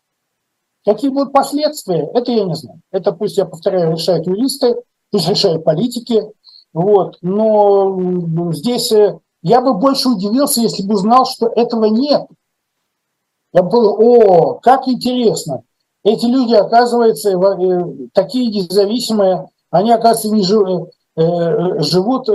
[0.85, 2.81] Какие будут последствия, это я не знаю.
[2.91, 4.75] Это пусть, я повторяю, решают юристы,
[5.09, 6.21] пусть решают политики.
[6.71, 7.17] Вот.
[7.23, 12.27] Но здесь э, я бы больше удивился, если бы узнал, что этого нет.
[13.51, 15.63] Я бы был, о, как интересно.
[16.03, 22.27] Эти люди, оказывается, э, такие независимые, они, оказывается, не живут, э, живут,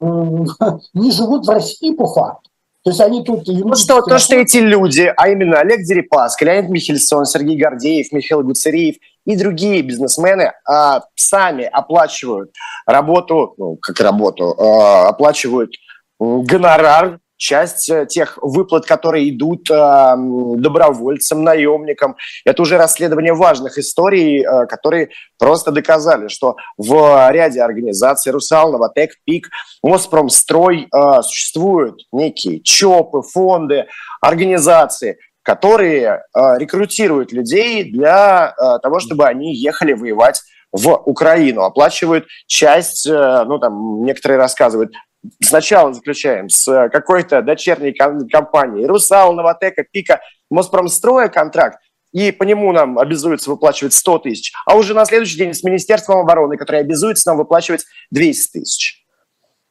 [0.00, 2.48] не живут в России по факту.
[2.84, 3.46] То есть они тут...
[3.46, 8.42] Ну что, то, что эти люди, а именно Олег Дерипаска, Леонид Михельсон, Сергей Гордеев, Михаил
[8.42, 12.52] Гуцериев и другие бизнесмены а, сами оплачивают
[12.84, 15.70] работу, ну, как работу, а, оплачивают
[16.18, 22.14] гонорар часть э, тех выплат, которые идут э, добровольцам, наемникам.
[22.44, 29.16] Это уже расследование важных историй, э, которые просто доказали, что в ряде организаций Русал, Новотек,
[29.24, 29.48] ПИК,
[29.82, 30.88] Моспромстрой
[31.22, 33.86] существуют некие ЧОПы, фонды,
[34.20, 42.26] организации, которые э, рекрутируют людей для э, того, чтобы они ехали воевать в Украину, оплачивают
[42.46, 44.92] часть, ну там некоторые рассказывают,
[45.40, 51.78] сначала заключаем с какой-то дочерней компанией Русал, Новотека, Пика, Моспромстроя контракт,
[52.12, 56.18] и по нему нам обязуются выплачивать 100 тысяч, а уже на следующий день с Министерством
[56.18, 59.04] обороны, которое обязуется нам выплачивать 200 тысяч.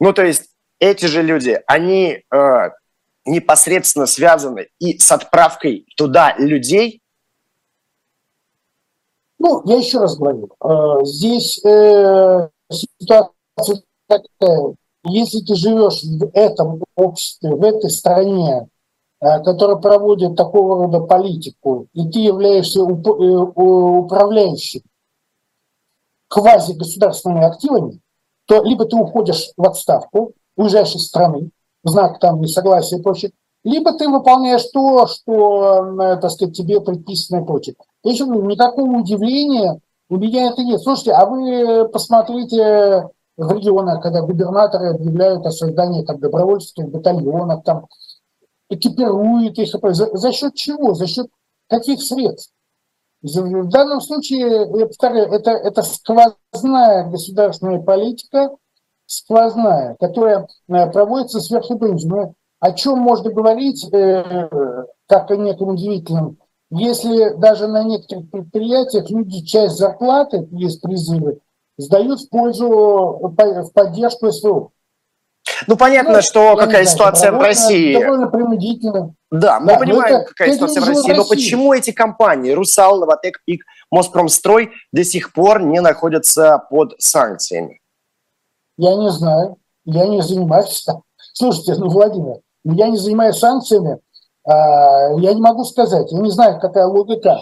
[0.00, 2.70] Ну, то есть эти же люди, они э,
[3.24, 7.00] непосредственно связаны и с отправкой туда людей.
[9.38, 16.82] Ну, я еще раз говорю, э, здесь э, ситуация такая, если ты живешь в этом
[16.96, 18.68] обществе, в этой стране,
[19.20, 24.82] э, которая проводит такого рода политику, и ты являешься э, управляющим
[26.28, 28.00] квази-государственными активами,
[28.46, 31.50] то либо ты уходишь в отставку, уезжаешь из страны,
[31.84, 33.32] знак там несогласия и прочее,
[33.64, 37.74] либо ты выполняешь то, что, э, так сказать, тебе предписано и прочее.
[38.04, 40.80] Еще никакого удивления у меня это нет.
[40.80, 47.86] Слушайте, а вы посмотрите в регионах, когда губернаторы объявляют о создании там, добровольческих батальонов, там,
[48.68, 49.74] экипируют их.
[49.94, 50.94] За, за счет чего?
[50.94, 51.28] За счет
[51.68, 52.52] каких средств?
[53.22, 58.50] В данном случае, я повторяю, это, это сквозная государственная политика,
[59.06, 62.02] сквозная, которая э, проводится сверху вниз.
[62.04, 64.58] Но о чем можно говорить, э,
[65.06, 66.38] как о неком удивительном,
[66.70, 71.38] если даже на некоторых предприятиях люди часть зарплаты, есть призывы,
[71.76, 74.70] сдают в пользу, в поддержку СВО.
[75.66, 77.94] Ну, понятно, ну, что какая ситуация знаю, в России.
[77.94, 79.14] Довольно принудительно.
[79.30, 81.02] Да, мы да, понимаем, это, какая это ситуация в России.
[81.02, 81.18] в России.
[81.18, 87.80] Но почему эти компании, Русал, Новотек, ПИК, Моспромстрой, до сих пор не находятся под санкциями?
[88.76, 89.56] Я не знаю.
[89.84, 90.86] Я не занимаюсь.
[91.32, 93.98] Слушайте, ну, Владимир, я не занимаюсь санкциями.
[94.44, 96.10] А, я не могу сказать.
[96.12, 97.40] Я не знаю, какая логика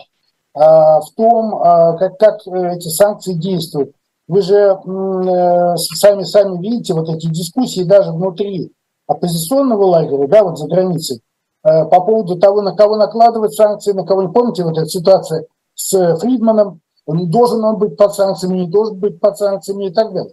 [0.55, 3.95] а, в том, а, как, как эти санкции действуют.
[4.31, 8.71] Вы же э, сами, сами видите вот эти дискуссии даже внутри
[9.09, 11.21] оппозиционного лагеря, да, вот за границей,
[11.65, 15.47] э, по поводу того, на кого накладывать санкции, на кого не помните вот эта ситуация
[15.75, 20.33] с Фридманом, должен он быть под санкциями, не должен быть под санкциями и так далее.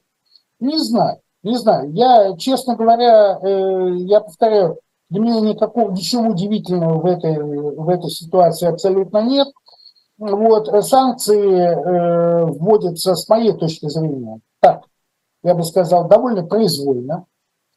[0.59, 1.91] Не знаю, не знаю.
[1.91, 4.77] Я, честно говоря, э, я повторяю,
[5.09, 9.47] для меня никакого, ничего удивительного в этой, в этой ситуации абсолютно нет.
[10.17, 14.83] Вот, э, санкции э, вводятся, с моей точки зрения, так,
[15.43, 17.25] я бы сказал, довольно произвольно,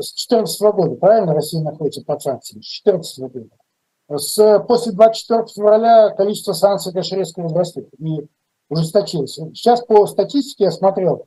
[0.00, 4.18] с 2014 года, правильно, Россия находится под санкциями, с 2014 года.
[4.18, 8.26] С, после 24 февраля количество санкций, конечно, резко возрастет и
[8.68, 9.38] ужесточилось.
[9.54, 11.26] Сейчас по статистике я смотрел,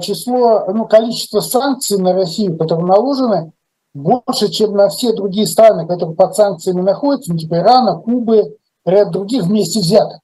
[0.00, 3.52] число, ну, количество санкций на Россию, которые наложены,
[3.96, 9.10] больше, чем на все другие страны, которые под санкциями находятся, ну, типа Ирана, Кубы, ряд
[9.10, 10.20] других вместе взятых.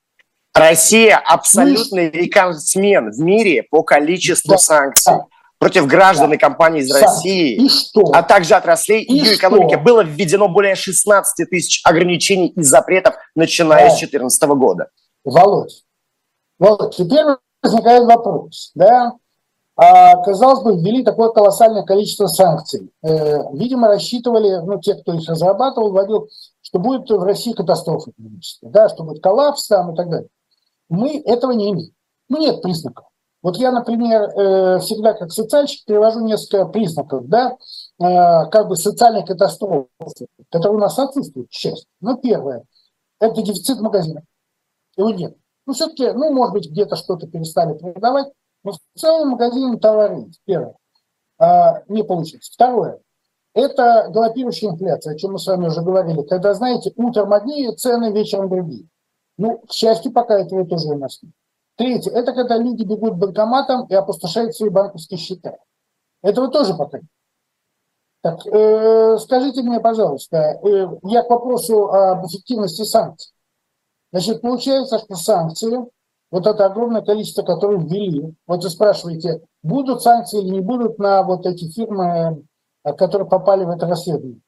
[0.54, 5.14] Россия абсолютный ну, рекордсмен в мире по количеству да, санкций.
[5.14, 5.26] Да,
[5.58, 8.10] против граждан да, и компаний из России, и что?
[8.12, 13.88] а также отраслей и ее экономики было введено более 16 тысяч ограничений и запретов, начиная
[13.88, 13.94] да.
[13.94, 14.88] с 2014 года.
[15.24, 15.84] Володь,
[16.58, 17.24] Володь, теперь
[17.62, 19.12] возникает вопрос, да,
[19.74, 22.92] а, казалось бы, ввели такое колоссальное количество санкций.
[23.02, 26.28] Э, видимо, рассчитывали, ну, те, кто их разрабатывал, вводил,
[26.60, 28.12] что будет в России катастрофа
[28.60, 30.28] да, что будет коллапс там и так далее.
[30.88, 31.92] мы этого не имеем.
[32.28, 33.06] Ну, нет признаков.
[33.42, 37.56] Вот я, например, э, всегда как социальщик привожу несколько признаков, да,
[37.98, 39.88] э, как бы социальной катастрофы,
[40.50, 41.88] которые у нас отсутствуют, к счастью.
[42.00, 42.64] Ну, первое,
[43.18, 44.22] это дефицит магазина.
[44.96, 45.36] Его нет.
[45.66, 48.28] Ну, все-таки, ну, может быть, где-то что-то перестали продавать,
[48.64, 50.40] но в целом магазин товары есть.
[50.44, 50.74] Первое.
[51.38, 52.52] А, не получится.
[52.52, 53.00] Второе.
[53.54, 56.22] Это галопирующая инфляция, о чем мы с вами уже говорили.
[56.22, 58.86] Когда, знаете, утром одни цены, вечером другие.
[59.36, 61.32] Ну, к счастью, пока этого тоже у нас нет.
[61.76, 65.56] Третье– это когда люди бегут к банкоматам и опустошают свои банковские счета.
[66.22, 67.06] Этого тоже пока нет.
[68.20, 73.32] Так, э, скажите мне, пожалуйста, э, я к вопросу об эффективности санкций.
[74.12, 75.90] Значит, получается, что санкции,
[76.32, 81.22] вот это огромное количество, которые ввели, вот вы спрашиваете, будут санкции или не будут на
[81.22, 82.44] вот эти фирмы,
[82.84, 84.40] э, которые попали в это расследование.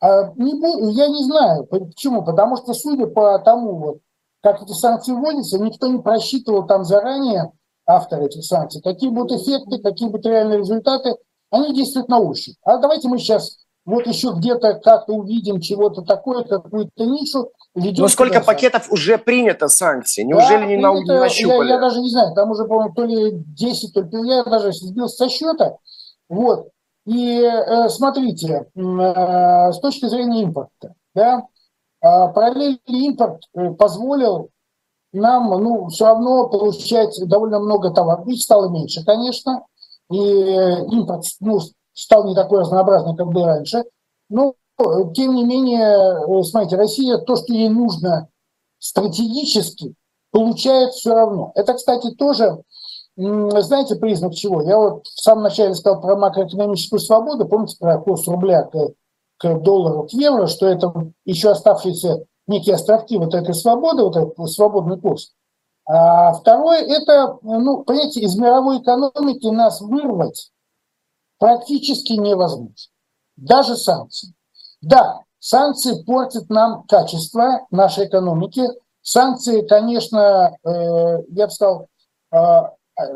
[0.00, 0.52] А не,
[0.94, 3.98] я не знаю, почему, потому что, судя по тому, вот,
[4.40, 7.50] как эти санкции вводятся, никто не просчитывал там заранее,
[7.86, 11.16] автор этих санкций, какие будут эффекты, какие будут реальные результаты,
[11.50, 12.56] они действуют на ощупь.
[12.62, 17.50] А давайте мы сейчас вот еще где-то как-то увидим чего-то такое, какую-то нишу.
[17.76, 18.92] Но сколько пакетов санкции.
[18.92, 20.24] уже принято санкций?
[20.24, 21.68] Неужели да, не, на, не нащупали?
[21.68, 24.72] Я, я даже не знаю, там уже, по-моему, то ли 10, то ли я даже
[24.72, 25.76] сбился со счета.
[26.28, 26.68] Вот.
[27.04, 31.44] И э, смотрите, э, с точки зрения импорта, да,
[32.00, 34.50] а параллельный импорт э, позволил
[35.12, 38.26] нам ну, все равно получать довольно много товаров.
[38.26, 39.64] Их стало меньше, конечно,
[40.10, 41.60] и импорт ну,
[41.92, 43.84] стал не такой разнообразный, как был раньше.
[44.28, 44.54] Но,
[45.14, 48.28] тем не менее, смотрите, Россия то, что ей нужно
[48.78, 49.94] стратегически,
[50.30, 51.52] получает все равно.
[51.54, 52.62] Это, кстати, тоже,
[53.16, 54.62] знаете, признак чего?
[54.62, 58.76] Я вот в самом начале сказал про макроэкономическую свободу, помните про курс рубля к
[59.38, 60.92] к доллару, к евро, что это
[61.24, 65.32] еще оставшиеся некие островки вот этой свободы, вот этот свободный курс.
[65.88, 70.50] А второе, это, ну, понимаете, из мировой экономики нас вырвать
[71.38, 72.74] практически невозможно.
[73.36, 74.32] Даже санкции.
[74.86, 78.62] Да, санкции портят нам качество нашей экономики.
[79.02, 80.68] Санкции, конечно, э,
[81.30, 81.88] я бы сказал,
[82.30, 82.36] э,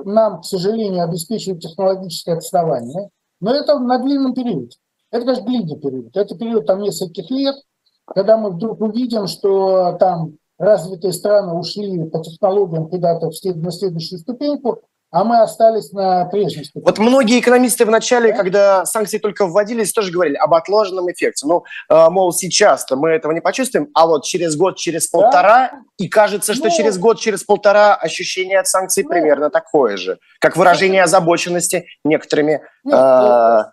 [0.05, 4.77] нам, к сожалению, обеспечивают технологическое отставание, но это на длинном периоде.
[5.13, 6.17] Это, конечно, длинный период.
[6.17, 7.55] Это период там нескольких лет,
[8.05, 14.83] когда мы вдруг увидим, что там развитые страны ушли по технологиям куда-то на следующую ступеньку,
[15.11, 16.85] а мы остались на прежней ступени.
[16.85, 18.37] Вот многие экономисты в начале, да?
[18.37, 21.47] когда санкции только вводились, тоже говорили об отложенном эффекте.
[21.47, 25.81] Ну, э, мол, сейчас-то мы этого не почувствуем, а вот через год, через полтора, да?
[25.99, 30.19] и кажется, что ну, через год, через полтора ощущение от санкций ну, примерно такое же,
[30.41, 33.65] как выражение озабоченности некоторыми ну, э,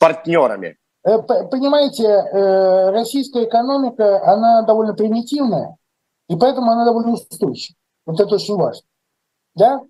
[0.00, 0.76] партнерами.
[1.04, 5.76] Э, понимаете, э, российская экономика, она довольно примитивная,
[6.28, 7.76] и поэтому она довольно устойчива.
[8.06, 8.82] Вот это очень важно.
[9.54, 9.80] Да?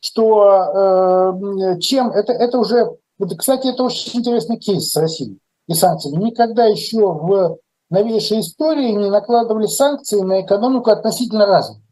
[0.00, 1.32] Что
[1.74, 2.96] э, чем это, это уже,
[3.38, 6.24] кстати, это очень интересный кейс с Россией и санкциями.
[6.24, 7.58] Никогда еще в
[7.90, 11.82] новейшей истории не накладывали санкции на экономику относительно разных.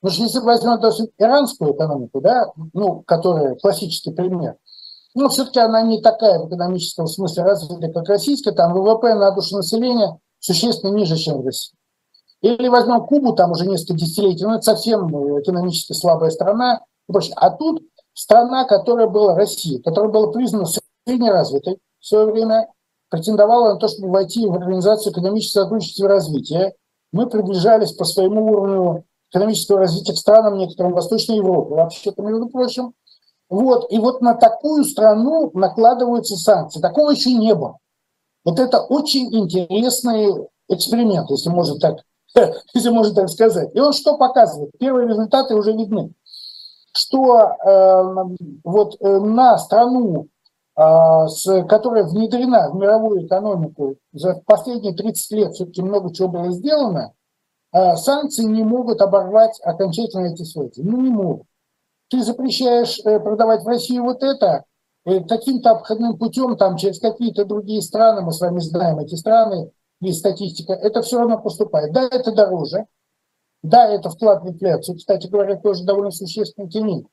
[0.00, 4.56] Потому что если возьмем, допустим, иранскую экономику, да, ну, которая классический пример,
[5.14, 9.56] но все-таки она не такая в экономическом смысле развитая, как российская, там ВВП на душу
[9.56, 11.74] населения существенно ниже, чем в России.
[12.42, 15.08] Или возьмем Кубу, там уже несколько десятилетий, ну это совсем
[15.40, 16.80] экономически слабая страна.
[17.36, 20.66] А тут страна, которая была Россия, которая была признана
[21.06, 22.68] среднеразвитой в свое время,
[23.10, 26.74] претендовала на то, чтобы войти в Организацию экономического сотрудничества и развития.
[27.12, 32.94] Мы приближались по своему уровню экономического развития к странам некоторым Восточной Европы, вообще-то, между прочим.
[33.48, 36.80] Вот, и вот на такую страну накладываются санкции.
[36.80, 37.78] Такого еще не было.
[38.44, 41.98] Вот это очень интересный эксперимент, если можно так,
[42.74, 43.70] если можно так сказать.
[43.74, 44.72] И он что показывает?
[44.78, 46.12] Первые результаты уже видны.
[46.96, 50.28] Что э, вот э, на страну,
[50.76, 56.50] э, с, которая внедрена в мировую экономику, за последние 30 лет все-таки много чего было
[56.52, 57.12] сделано,
[57.72, 60.82] э, санкции не могут оборвать окончательно эти связи.
[60.82, 61.46] Ну, не могут
[62.14, 64.64] ты запрещаешь э, продавать в Россию вот это,
[65.04, 69.70] каким-то обходным путем, там, через какие-то другие страны, мы с вами знаем эти страны,
[70.00, 71.92] есть статистика, это все равно поступает.
[71.92, 72.86] Да, это дороже,
[73.64, 77.06] да, это вклад в инфляцию, кстати говоря, тоже довольно существенный тянет.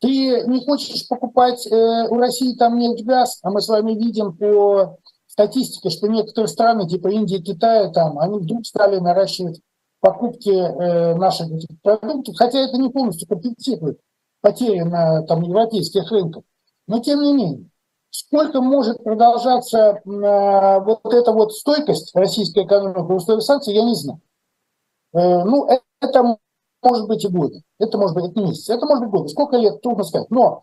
[0.00, 4.36] Ты не хочешь покупать э, у России там нефть, газ, а мы с вами видим
[4.36, 9.62] по статистике, что некоторые страны, типа Индии, Китая, там, они вдруг стали наращивать
[10.00, 11.48] покупки э, наших
[11.82, 13.98] продуктов, хотя это не полностью компенсирует
[14.42, 16.44] потери на там, европейских рынках.
[16.86, 17.70] Но тем не менее,
[18.10, 23.94] сколько может продолжаться э, вот эта вот стойкость российской экономики в условиях санкций, я не
[23.94, 24.20] знаю.
[25.14, 25.66] Э, ну,
[26.00, 26.38] это
[26.82, 27.62] может быть и годы.
[27.78, 28.68] Это может быть месяц.
[28.68, 29.28] Это может быть годы.
[29.28, 30.30] Сколько лет, трудно сказать.
[30.30, 30.62] Но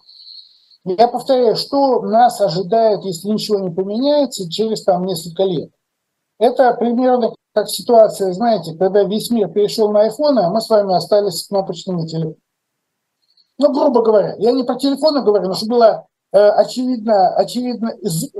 [0.85, 5.71] я повторяю, что нас ожидает, если ничего не поменяется, через там несколько лет.
[6.39, 10.95] Это примерно как ситуация, знаете, когда весь мир перешел на iPhone, а мы с вами
[10.95, 12.37] остались с кнопочными телефонами.
[13.59, 17.93] Ну, грубо говоря, я не про телефоны говорю, но чтобы было э, очевидно, очевидно,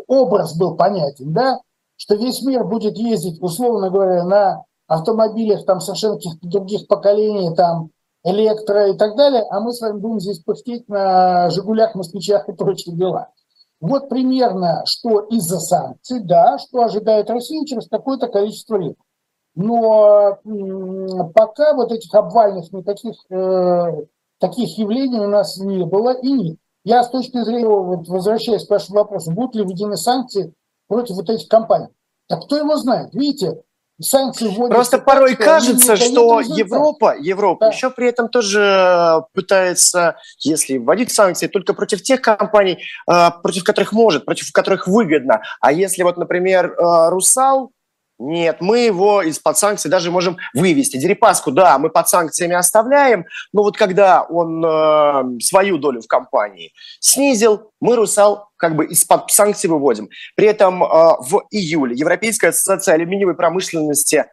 [0.08, 1.62] образ был понятен, да,
[1.96, 7.89] что весь мир будет ездить, условно говоря, на автомобилях там совершенно каких-то других поколений, там
[8.23, 12.53] электро и так далее, а мы с вами будем здесь пыхтеть на «Жигулях», «Москвичах» и
[12.53, 13.29] прочие дела.
[13.81, 18.95] Вот примерно, что из-за санкций, да, что ожидает Россия через какое-то количество лет.
[19.55, 20.38] Но
[21.36, 24.05] пока вот этих обвальных никаких э,
[24.39, 26.57] таких явлений у нас не было и нет.
[26.86, 30.53] Я с точки зрения, вот, возвращаясь к вашему вопросу, будут ли введены санкции
[30.88, 31.89] против вот этих компаний?
[32.27, 33.13] Так кто его знает?
[33.13, 33.61] Видите,
[34.02, 34.74] санкции вводятся.
[34.74, 37.72] Просто порой так, кажется, что Европа, Европа да.
[37.72, 42.80] еще при этом тоже пытается, если вводить санкции, только против тех компаний,
[43.10, 45.41] э, против которых может, против которых выгодно.
[45.62, 47.72] А если вот, например, э, Русал
[48.20, 50.97] нет, мы его из-под санкций даже можем вывести.
[50.97, 56.74] Дерипаску, да, мы под санкциями оставляем, но вот когда он э, свою долю в компании
[56.99, 60.09] снизил, мы «Русал» как бы из-под санкций выводим.
[60.36, 64.26] При этом э, в июле Европейская ассоциация алюминиевой промышленности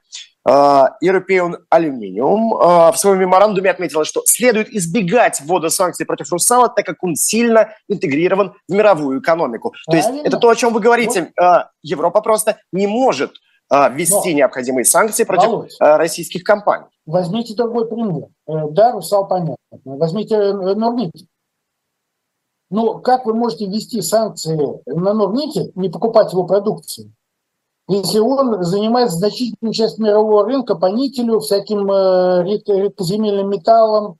[0.47, 6.68] э, European Aluminium э, в своем меморандуме отметила, что следует избегать ввода санкций против «Русала»,
[6.68, 9.72] так как он сильно интегрирован в мировую экономику.
[9.91, 11.33] То есть это то, о чем вы говорите.
[11.41, 13.33] Э, Европа просто не может
[13.71, 16.87] ввести Но, необходимые санкции против Володь, а, российских компаний.
[17.07, 18.29] Возьмите другой пример.
[18.47, 19.57] Э, да, Русал понятно.
[19.85, 21.29] Возьмите э, Норники.
[22.68, 27.12] Ну, как вы можете ввести санкции на Норники, не покупать его продукцию,
[27.89, 34.16] если он занимает значительную часть мирового рынка по никелю, всяким э, редкоземельным металлам,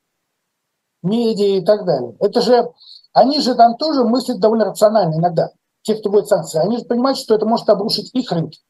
[1.03, 2.17] меди и так далее.
[2.21, 2.71] Это же,
[3.13, 5.51] они же там тоже мыслят довольно рационально иногда,
[5.83, 6.59] те, кто будет санкции.
[6.59, 8.61] Они же понимают, что это может обрушить их рынки.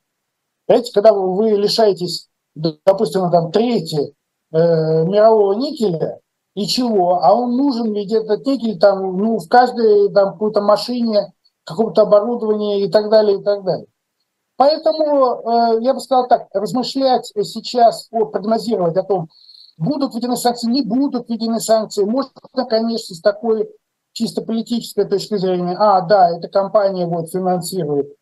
[0.71, 4.15] Понимаете, когда вы лишаетесь, допустим, там, трети
[4.53, 6.21] э, мирового никеля,
[6.55, 7.25] и чего?
[7.25, 11.33] А он нужен, ведь этот никель там, ну, в каждой там какой-то машине,
[11.65, 13.89] каком-то оборудовании и так далее, и так далее.
[14.59, 19.29] Поэтому э, я бы сказал так, размышлять сейчас, о, прогнозировать о том,
[19.77, 22.31] будут введены санкции, не будут введены санкции, можно,
[22.69, 23.69] конечно, с такой
[24.13, 28.20] чисто политической точки зрения, а, да, эта компания вот финансирует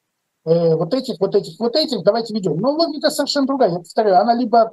[0.49, 2.57] э, вот этих, вот этих, вот этих, давайте ведем.
[2.57, 3.71] Но логика совершенно другая.
[3.71, 4.73] Я повторяю, она либо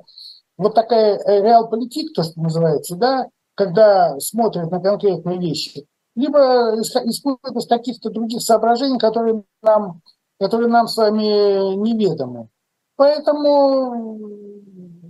[0.58, 7.56] вот такая э, реал-политик, то, что называется, да, когда смотрят на конкретные вещи, либо исходят
[7.56, 10.02] из каких-то других соображений, которые нам,
[10.40, 12.50] которые нам с вами неведомы.
[12.96, 14.18] Поэтому,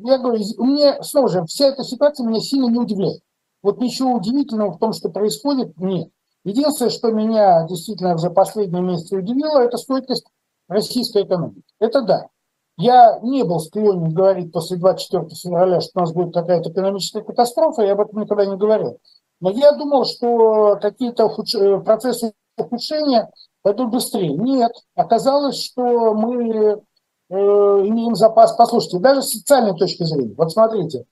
[0.04, 3.22] я говорю, мне, снова же, вся эта ситуация меня сильно не удивляет.
[3.62, 6.10] Вот ничего удивительного в том, что происходит, нет.
[6.44, 10.28] Единственное, что меня действительно за последние месяцы удивило, это стойкость
[10.68, 11.64] российской экономики.
[11.80, 12.28] Это да.
[12.78, 17.84] Я не был склонен говорить после 24 февраля, что у нас будет какая-то экономическая катастрофа,
[17.84, 19.00] я об этом никогда не говорил.
[19.40, 21.56] Но я думал, что какие-то ухудш...
[21.56, 24.34] Э, процессы ухудшения пойдут быстрее.
[24.34, 26.82] Нет, оказалось, что мы
[27.30, 28.54] э, имеем запас.
[28.54, 30.36] Послушайте, даже с социальной точки зрения.
[30.38, 31.06] Вот смотрите,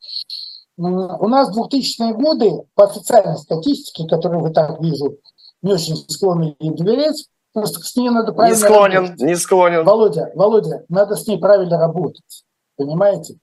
[0.76, 5.18] у нас 2000-е годы по официальной статистике, которую вы так вижу,
[5.62, 9.22] не очень склонны доверять, Просто с ней надо правильно Не склонен, работать.
[9.22, 9.84] не склонен.
[9.86, 12.44] Володя, Володя, надо с ней правильно работать.
[12.78, 13.38] Понимаете?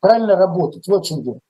[0.00, 0.86] Правильно работать.
[0.86, 1.40] Вот в чем дело.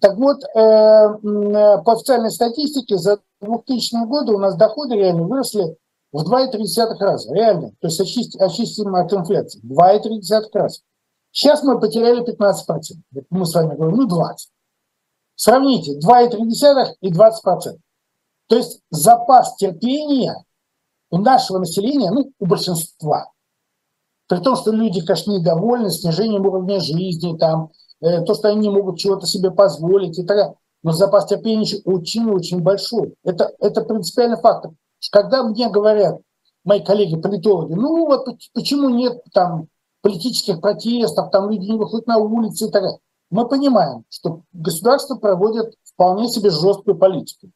[0.00, 5.76] Так вот, э, по официальной статистике за 2000 годы у нас доходы реально выросли
[6.12, 7.32] в 2,3 раза.
[7.32, 7.70] Реально.
[7.80, 9.60] То есть очистим, очистим от инфляции.
[9.62, 10.80] 2,3 раза.
[11.30, 12.98] Сейчас мы потеряли 15%.
[13.30, 14.50] Мы с вами говорим, ну 20.
[15.34, 17.78] Сравните 2,3 и 20%.
[18.48, 20.45] То есть запас терпения
[21.10, 23.30] у нашего населения, ну, у большинства,
[24.28, 28.70] при том, что люди, конечно, недовольны снижением уровня жизни, там, э, то, что они не
[28.70, 33.14] могут чего-то себе позволить и так далее, но запас терпения очень-очень большой.
[33.24, 34.72] Это, это принципиальный фактор.
[35.10, 36.20] Когда мне говорят
[36.64, 39.68] мои коллеги-политологи, ну вот почему нет там
[40.02, 42.98] политических протестов, там люди не выходят на улицы и так далее,
[43.30, 47.48] мы понимаем, что государство проводит вполне себе жесткую политику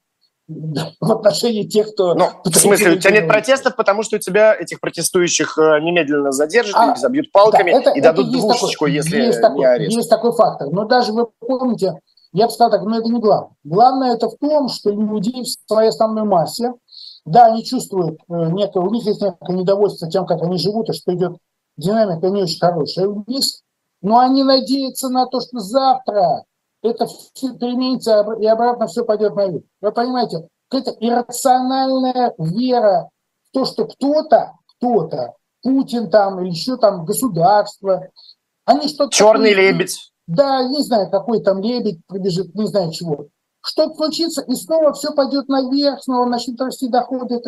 [1.01, 2.14] в отношении тех, кто...
[2.14, 6.32] Ну, в смысле, у тебя нет протестов, потому что у тебя этих протестующих э, немедленно
[6.32, 9.96] задержат, а, забьют палками да, это, и дадут двушечку, такой, если есть не такой, арест.
[9.96, 10.68] Есть такой фактор.
[10.70, 12.01] Но даже вы помните,
[12.32, 13.51] я бы сказал так, но это не главное.
[13.62, 16.72] Главное это в том, что люди в своей основной массе,
[17.24, 20.94] да, они чувствуют э, некое, у них есть некое недовольство тем, как они живут, и
[20.94, 21.36] что идет
[21.76, 23.62] динамика не очень хорошая вниз,
[24.03, 26.44] но они надеются на то, что завтра
[26.83, 29.64] это все переменится и обратно все пойдет наверх.
[29.81, 33.11] Вы понимаете, это иррациональная вера
[33.49, 38.09] в то, что кто-то, кто-то, Путин там или еще там государство,
[38.64, 39.11] они что-то...
[39.11, 40.12] Черный такое, лебедь.
[40.26, 43.26] Да, не знаю, какой там лебедь прибежит, не знаю чего.
[43.62, 47.41] Что-то случится, и снова все пойдет наверх, снова начнут расти доходы.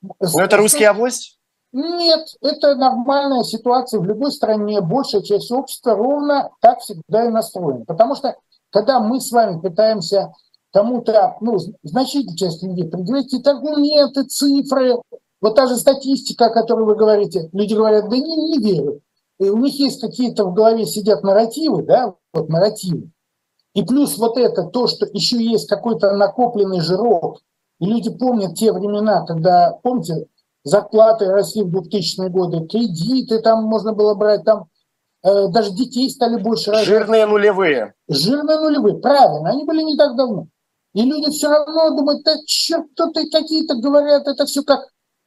[0.00, 1.38] Но это русский авось?
[1.72, 4.80] Нет, это нормальная ситуация в любой стране.
[4.80, 7.84] Большая часть общества ровно так всегда и настроена.
[7.84, 8.36] Потому что,
[8.74, 10.34] когда мы с вами пытаемся
[10.72, 14.96] кому-то, ну, значительной части людей предъявить какие-то аргументы, цифры,
[15.40, 19.00] вот та же статистика, о которой вы говорите, люди говорят, да не, не верю.
[19.38, 23.12] И у них есть какие-то в голове сидят нарративы, да, вот нарративы.
[23.74, 27.42] И плюс вот это, то, что еще есть какой-то накопленный жирок,
[27.78, 30.26] и люди помнят те времена, когда, помните,
[30.64, 34.66] зарплаты росли в 2000-е годы, кредиты там можно было брать, там
[35.24, 36.86] даже детей стали больше рожать.
[36.86, 37.94] Жирные нулевые.
[38.08, 40.48] Жирные нулевые, правильно, они были не так давно.
[40.92, 44.86] И люди все равно думают, да черт, кто-то какие-то говорят, это все как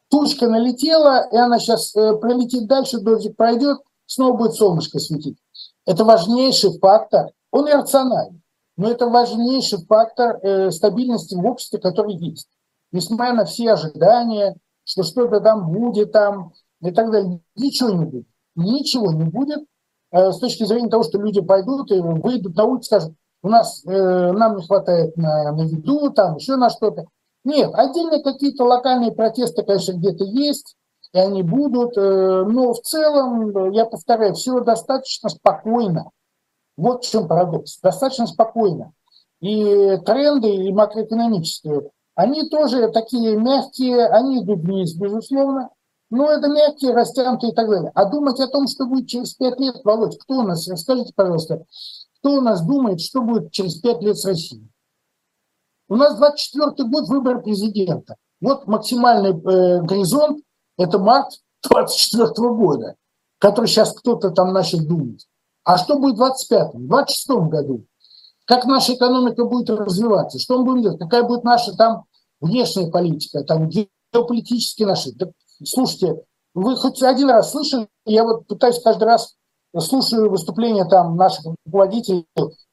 [0.09, 5.37] тучка налетела, и она сейчас э, пролетит дальше, дождик пройдет, снова будет солнышко светить.
[5.85, 8.41] Это важнейший фактор, он иррациональный,
[8.77, 12.47] но это важнейший фактор э, стабильности в обществе, который есть.
[12.91, 17.41] Несмотря на все ожидания, что что-то там будет там и так далее.
[17.55, 18.27] Ничего не будет.
[18.55, 19.65] Ничего не будет э,
[20.31, 23.13] с точки зрения того, что люди пойдут и выйдут на улицу, скажут,
[23.43, 27.05] у нас, э, нам не хватает на, на еду, там еще на что-то.
[27.43, 30.75] Нет, отдельно какие-то локальные протесты, конечно, где-то есть,
[31.13, 36.11] и они будут, э, но в целом, я повторяю, все достаточно спокойно.
[36.75, 37.79] Вот в чем парадокс.
[37.81, 38.91] Достаточно спокойно.
[39.39, 45.69] И тренды, и макроэкономические они тоже такие мягкие, они идут вниз, безусловно,
[46.09, 47.91] но это мягкие, растянутые и так далее.
[47.93, 51.65] А думать о том, что будет через пять лет, Володь, кто у нас, расскажите, пожалуйста,
[52.19, 54.69] кто у нас думает, что будет через пять лет с Россией?
[55.89, 58.15] У нас 24 год выбор президента.
[58.41, 60.41] Вот максимальный э, горизонт–
[60.77, 61.39] это март
[61.69, 62.95] 24 года,
[63.39, 65.27] который сейчас кто-то там начал думать.
[65.63, 67.85] А что будет в 25-м, 26 году?
[68.47, 72.05] как наша экономика будет развиваться, что мы будем делать, какая будет наша там
[72.39, 75.11] внешняя политика, там геополитические наши.
[75.13, 75.27] Да,
[75.63, 79.35] слушайте, вы хоть один раз слышали, я вот пытаюсь каждый раз,
[79.79, 82.25] слушаю выступления там наших руководителей,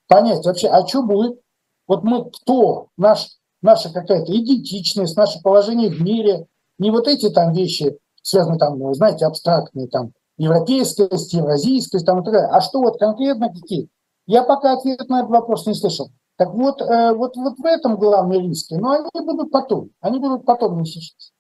[0.08, 1.38] понять вообще, а что будет?
[1.86, 2.88] Вот мы кто?
[2.96, 3.28] Наш,
[3.62, 6.46] наша какая-то идентичность, наше положение в мире,
[6.78, 12.32] не вот эти там вещи, связанные там, знаете, абстрактные, там, европейскость, евразийскость, там и так
[12.32, 12.48] далее.
[12.50, 13.88] А что вот конкретно какие?
[14.26, 16.10] Я пока ответ на этот вопрос не слышал.
[16.36, 18.74] Так вот, э, вот, вот в этом главные риски.
[18.74, 19.90] Но они будут потом.
[20.00, 21.33] Они будут потом, не сейчас.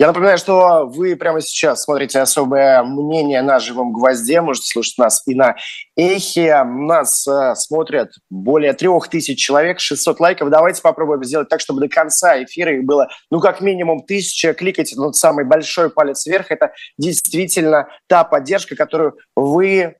[0.00, 4.40] Я напоминаю, что вы прямо сейчас смотрите особое мнение на живом гвозде.
[4.40, 5.56] Можете слушать нас и на
[6.00, 6.64] эхе.
[6.64, 10.50] Нас э, смотрят более трех тысяч человек, 600 лайков.
[10.50, 14.54] Давайте попробуем сделать так, чтобы до конца эфира их было, ну, как минимум тысяча.
[14.54, 16.50] Кликайте тот самый большой палец вверх.
[16.50, 19.96] Это действительно та поддержка, которую вы,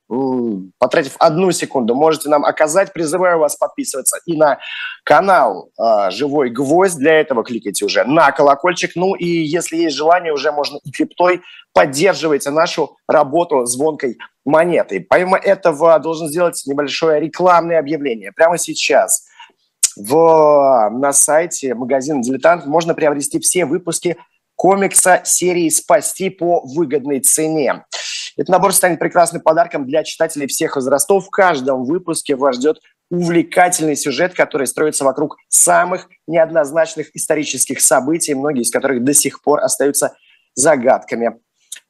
[0.79, 2.93] потратив одну секунду, можете нам оказать.
[2.93, 4.59] Призываю вас подписываться и на
[5.05, 6.97] канал э, «Живой гвоздь».
[6.97, 8.93] Для этого кликайте уже на колокольчик.
[8.95, 11.43] Ну и если есть желание, уже можно и криптой
[11.73, 15.01] поддерживайте нашу работу звонкой монетой.
[15.01, 18.33] Помимо этого, должен сделать небольшое рекламное объявление.
[18.33, 19.25] Прямо сейчас
[19.97, 24.17] в, на сайте магазина «Дилетант» можно приобрести все выпуски
[24.57, 27.85] комикса серии «Спасти» по выгодной цене.
[28.37, 31.27] Этот набор станет прекрасным подарком для читателей всех возрастов.
[31.27, 32.79] В каждом выпуске вас ждет
[33.11, 39.61] увлекательный сюжет, который строится вокруг самых неоднозначных исторических событий, многие из которых до сих пор
[39.61, 40.17] остаются
[40.55, 41.41] загадками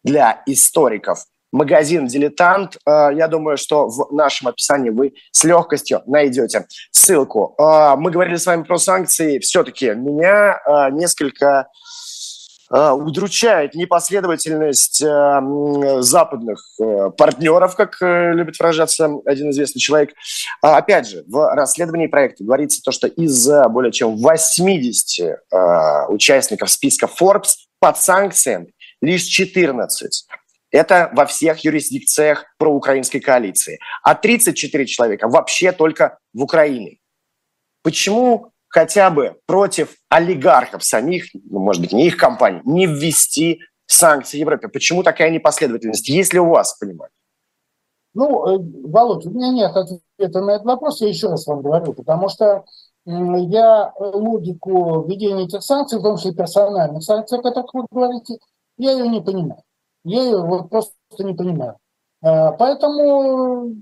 [0.03, 1.26] для историков.
[1.53, 2.76] Магазин «Дилетант».
[2.86, 7.55] Э, я думаю, что в нашем описании вы с легкостью найдете ссылку.
[7.59, 9.38] Э, мы говорили с вами про санкции.
[9.40, 11.68] Все-таки меня э, несколько
[12.72, 15.03] удручает непоследовательность
[16.05, 16.61] западных
[17.18, 20.11] партнеров, как любит выражаться один известный человек.
[20.62, 25.40] А, опять же, в расследовании проекта говорится то, что из более чем 80
[26.11, 30.28] участников списка Forbes под санкциями лишь 14
[30.70, 33.78] это во всех юрисдикциях проукраинской коалиции.
[34.02, 36.98] А 34 человека вообще только в Украине.
[37.82, 44.38] Почему хотя бы против олигархов самих, ну, может быть, не их компаний, не ввести санкции
[44.38, 44.68] Европе?
[44.68, 46.08] Почему такая непоследовательность?
[46.08, 47.14] Есть ли у вас понимание?
[48.14, 48.58] Ну, э,
[48.88, 52.64] Володь, у меня нет ответа на этот вопрос, я еще раз вам говорю, потому что
[53.06, 58.38] я логику введения этих санкций, в том числе персональных санкций, о которых вы говорите,
[58.78, 59.62] я ее не понимаю.
[60.05, 61.76] Я вот просто не понимаю.
[62.22, 63.74] Э, поэтому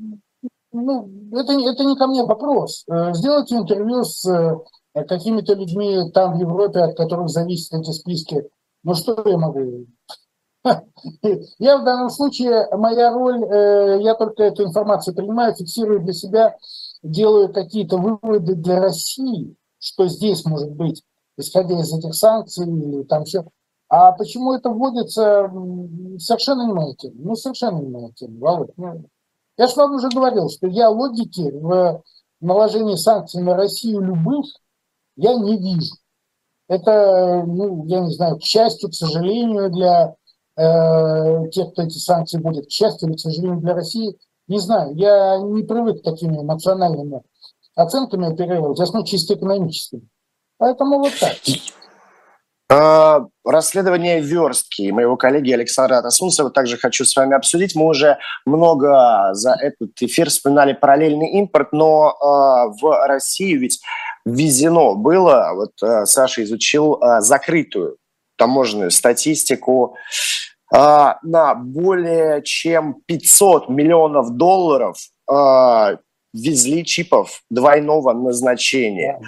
[0.72, 2.84] ну, это, это не ко мне вопрос.
[2.88, 8.44] Э, сделайте интервью с э, какими-то людьми там в Европе, от которых зависят эти списки.
[8.84, 9.86] Ну что я могу?
[11.58, 16.56] Я в данном случае, моя роль, э, я только эту информацию принимаю, фиксирую для себя,
[17.02, 21.02] делаю какие-то выводы для России, что здесь может быть,
[21.38, 23.46] исходя из этих санкций или там все.
[23.88, 25.50] А почему это вводится,
[26.18, 27.14] совершенно не моя тема.
[27.18, 28.76] Ну, совершенно не моя тема, Володь.
[28.76, 29.04] Ну,
[29.56, 32.02] я же вам уже говорил, что я логики в
[32.40, 34.46] наложении санкций на Россию любых
[35.16, 35.96] я не вижу.
[36.68, 40.14] Это, ну, я не знаю, к счастью, к сожалению, для
[40.56, 44.16] э, тех, кто эти санкции будет, к счастью или к сожалению для России,
[44.46, 44.94] не знаю.
[44.94, 47.22] Я не привык к такими эмоциональными
[47.74, 50.08] оценками оперировать, в основном чисто экономическими.
[50.58, 51.36] Поэтому вот так.
[52.70, 57.74] А, расследование верстки моего коллеги Александра Атасунцева также хочу с вами обсудить.
[57.74, 63.80] Мы уже много за этот эфир вспоминали параллельный импорт, но э, в Россию ведь
[64.26, 67.96] ввезено было, вот э, Саша изучил закрытую
[68.36, 69.96] таможенную статистику,
[70.70, 74.98] на более чем 500 миллионов долларов
[76.32, 79.18] везли чипов двойного назначения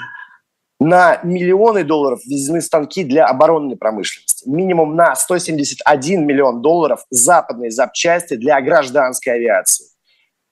[0.81, 4.49] на миллионы долларов ввезены станки для оборонной промышленности.
[4.49, 9.87] Минимум на 171 миллион долларов западные запчасти для гражданской авиации.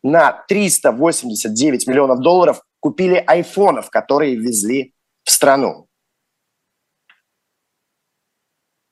[0.03, 5.89] На 389 миллионов долларов купили айфонов, которые везли в страну.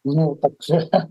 [0.05, 0.53] Ну, так,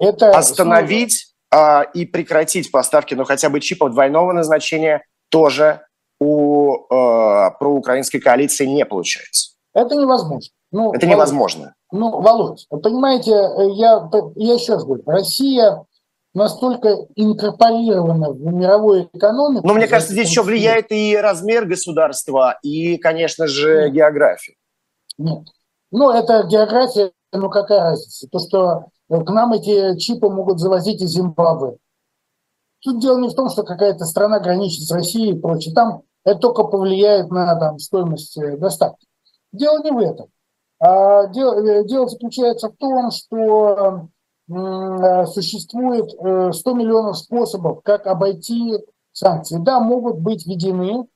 [0.00, 5.86] это Остановить а, и прекратить поставки, ну, хотя бы чипов двойного назначения тоже
[6.22, 9.51] у э, проукраинской коалиции не получается.
[9.74, 10.50] Это невозможно.
[10.70, 11.74] Ну, это Володь, невозможно.
[11.90, 15.84] Ну, Володь, понимаете, я, я еще раз говорю, Россия
[16.34, 19.66] настолько инкорпорирована в мировую экономику.
[19.66, 23.94] Но мне кажется, здесь еще влияет и размер государства, и, конечно же, Нет.
[23.94, 24.54] география.
[25.18, 25.44] Нет.
[25.90, 28.28] Ну, это география, ну какая разница?
[28.30, 31.76] То, что к нам эти чипы могут завозить из Зимбабве.
[32.82, 35.74] Тут дело не в том, что какая-то страна граничит с Россией и прочее.
[35.74, 39.06] Там это только повлияет на там, стоимость э, доставки.
[39.52, 40.28] Дело не в этом.
[40.84, 44.08] А дело, э, дело заключается в том, что
[44.48, 48.78] э, существует 100 э, миллионов способов, как обойти
[49.12, 49.58] санкции.
[49.60, 51.06] Да, могут быть введены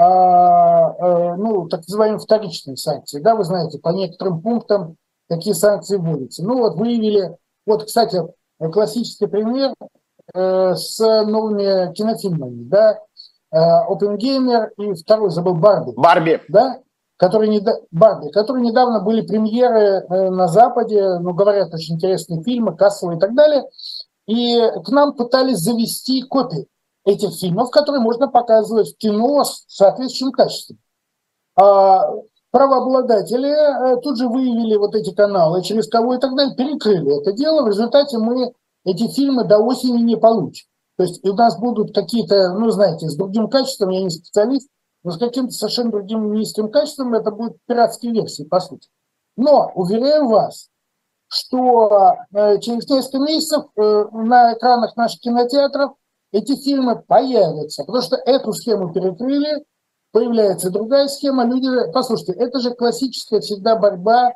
[0.00, 3.20] а, ну, так называемые вторичные санкции.
[3.20, 4.96] Да, вы знаете, по некоторым пунктам
[5.28, 6.44] какие санкции вводятся.
[6.44, 8.22] Ну вот выявили, вот, кстати,
[8.60, 9.74] классический пример
[10.32, 13.00] с новыми кинофильмами, да,
[13.50, 15.94] Опенгеймер и второй забыл Барби.
[15.96, 16.42] Барби.
[16.48, 16.80] Да,
[17.18, 22.76] которые, не, Барби, которые недавно были премьеры э, на Западе, ну, говорят, очень интересные фильмы,
[22.76, 23.64] кассовые и так далее.
[24.26, 26.68] И к нам пытались завести копии
[27.04, 30.78] этих фильмов, которые можно показывать в кино с соответствующим качеством.
[31.60, 32.08] А
[32.52, 37.32] правообладатели э, тут же выявили вот эти каналы, через кого и так далее, перекрыли это
[37.32, 37.62] дело.
[37.62, 38.52] В результате мы
[38.84, 40.68] эти фильмы до осени не получим.
[40.96, 44.68] То есть у нас будут какие-то, ну, знаете, с другим качеством, я не специалист,
[45.08, 48.90] но с каким-то совершенно другим низким качеством это будут пиратские версии, по сути.
[49.36, 50.68] Но, уверяю вас,
[51.28, 55.92] что э, через несколько месяцев э, на экранах наших кинотеатров
[56.30, 59.64] эти фильмы появятся, потому что эту схему перекрыли,
[60.12, 64.32] появляется другая схема, люди, послушайте, это же классическая всегда борьба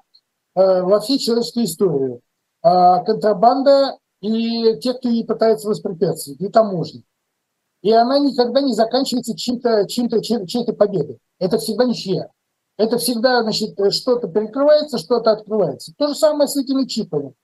[0.55, 2.21] э, во всей человеческой истории.
[2.63, 7.03] А контрабанда и те, кто ей пытается воспрепятствовать, и таможня.
[7.83, 11.19] И она никогда не заканчивается чем-то, чем-то, чьей-то победой.
[11.39, 12.29] Это всегда ничья.
[12.79, 15.93] Это всегда, значит, что-то перекрывается, что-то открывается.
[15.99, 17.35] То же самое с этими чипами.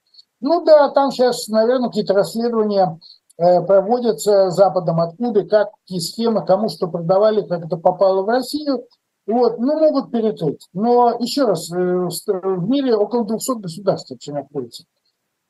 [0.41, 2.99] Ну да, там сейчас, наверное, какие-то расследования
[3.37, 8.85] э, проводятся Западом, откуда, как, какие схемы, кому что продавали, как это попало в Россию.
[9.27, 10.67] Вот, ну, могут перекрыть.
[10.73, 14.85] Но еще раз, э, в мире около 200 государств вообще находится.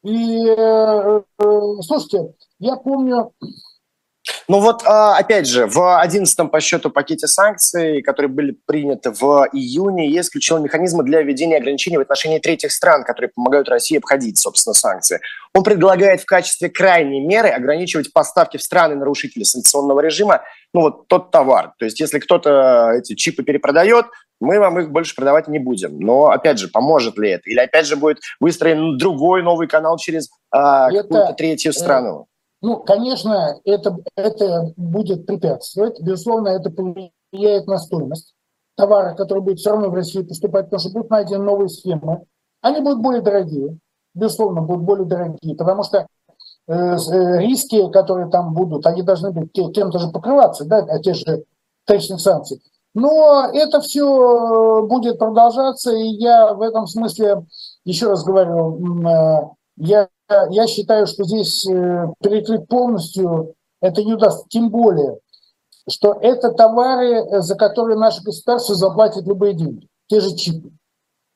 [0.04, 3.32] И, э, э, слушайте, я помню,
[4.50, 9.48] ну вот, а, опять же, в 11 по счету пакете санкций, которые были приняты в
[9.54, 14.40] июне, есть ключевые механизмы для введения ограничений в отношении третьих стран, которые помогают России обходить,
[14.40, 15.20] собственно, санкции.
[15.54, 20.42] Он предлагает в качестве крайней меры ограничивать поставки в страны-нарушители санкционного режима,
[20.74, 21.74] ну вот тот товар.
[21.78, 24.08] То есть если кто-то эти чипы перепродает,
[24.40, 26.00] мы вам их больше продавать не будем.
[26.00, 27.44] Но, опять же, поможет ли это?
[27.46, 32.26] Или, опять же, будет выстроен другой новый канал через а, какую-то третью страну?
[32.62, 36.02] Ну, конечно, это, это будет препятствовать.
[36.02, 38.34] Безусловно, это повлияет на стоимость
[38.76, 42.26] товара, который будет все равно в Россию поступать, потому что будут найдены новые схемы.
[42.62, 43.78] Они будут более дорогие,
[44.14, 46.08] безусловно, будут более дорогие, потому что
[46.68, 51.46] риски, которые там будут, они должны быть кем-то же покрываться, да, а те же
[51.86, 52.62] точных санкций.
[52.94, 57.46] Но это все будет продолжаться, и я в этом смысле,
[57.86, 60.10] еще раз говорю, я,
[60.50, 64.46] я считаю, что здесь перекрыть полностью это не удастся.
[64.50, 65.20] Тем более,
[65.90, 70.72] что это товары, за которые наше государство заплатит любые деньги, те же чипы.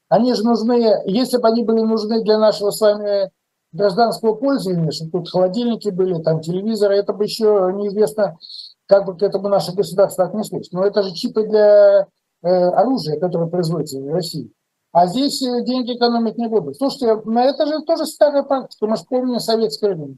[0.10, 3.32] Они же нужны, если бы они были нужны для нашего с вами
[3.72, 8.38] гражданского пользования, что тут холодильники были, там телевизоры, это бы еще неизвестно,
[8.86, 10.72] как бы к этому наше государство отнеслось.
[10.72, 12.08] Но это же чипы для
[12.44, 14.52] э, оружия, которое производится в России.
[14.94, 16.78] А здесь э, деньги экономить не будут.
[16.78, 18.86] Слушайте, это же тоже старая практика.
[18.86, 20.18] Мы же помним советское время.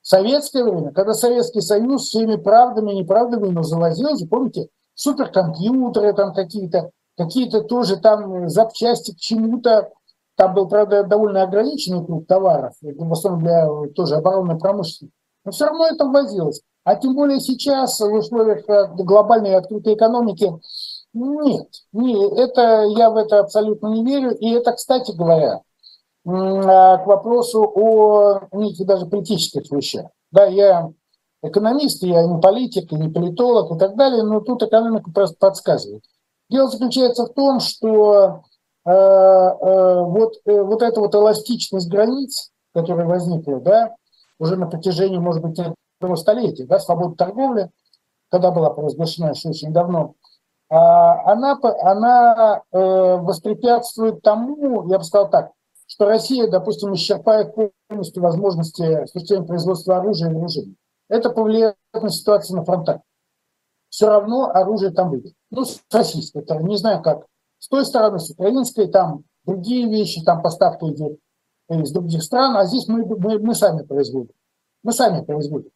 [0.00, 6.32] Советское время, когда Советский Союз всеми правдами и неправдами но завозил же, помните, суперкомпьютеры там
[6.32, 9.90] какие-то, какие-то тоже там запчасти к чему-то.
[10.36, 15.14] Там был, правда, довольно ограниченный круг товаров, в основном для тоже оборонной промышленности.
[15.44, 16.62] Но все равно это ввозилось.
[16.84, 20.50] А тем более сейчас, в условиях э, глобальной открытой экономики,
[21.12, 24.30] нет, не, это, я в это абсолютно не верю.
[24.36, 25.62] И это, кстати говоря,
[26.26, 30.06] а, к вопросу о неких даже политических вещах.
[30.30, 30.92] Да, я
[31.42, 36.04] экономист, я не политик, не политолог и так далее, но тут экономика просто подсказывает.
[36.50, 38.42] Дело заключается в том, что
[38.84, 43.94] э, э, вот, э, вот эта вот эластичность границ, которая возникла, да,
[44.38, 45.58] уже на протяжении, может быть,
[46.00, 47.70] этого столетия, да, свобода торговли,
[48.30, 50.14] когда была провозглашена еще очень давно,
[50.70, 55.50] она, она э, воспрепятствует тому, я бы сказал так,
[55.86, 57.54] что Россия, допустим, исчерпает
[57.88, 60.76] полностью возможности осуществления производства оружия и вооружений.
[61.08, 63.00] Это повлияет на ситуацию на фронтах.
[63.88, 65.34] Все равно оружие там будет.
[65.50, 67.26] Ну, с российской стороны, не знаю как.
[67.58, 71.18] С той стороны, с украинской, там другие вещи, там поставка идет
[71.68, 74.34] из других стран, а здесь мы, мы, мы сами производим.
[74.84, 75.70] Мы сами производим.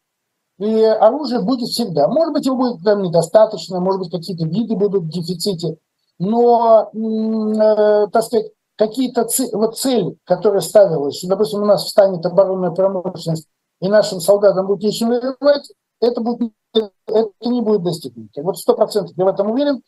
[0.57, 2.07] И оружие будет всегда.
[2.07, 5.77] Может быть, его будет там недостаточно, может быть, какие-то виды будут в дефиците,
[6.17, 12.71] но, э, так сказать, какие-то цели, вот цель, которая ставилась, допустим, у нас встанет оборонная
[12.71, 13.47] промышленность,
[13.81, 18.41] и нашим солдатам будет нечем воевать, это, будет, это не будет достигнуто.
[18.41, 19.81] Вот сто процентов я в этом уверен.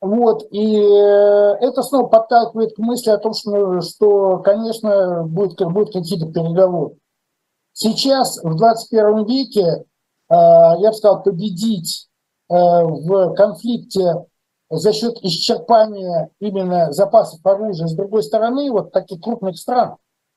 [0.00, 5.94] Вот, и э, это снова подталкивает к мысли о том, что, что конечно, будут, будут
[5.94, 6.96] какие-то переговоры.
[7.72, 9.84] Сейчас, в 21 веке,
[10.34, 12.08] я бы сказал, победить
[12.48, 14.24] э, в конфликте
[14.70, 19.96] за счет исчерпания именно запасов оружия с другой стороны, вот таких крупных стран,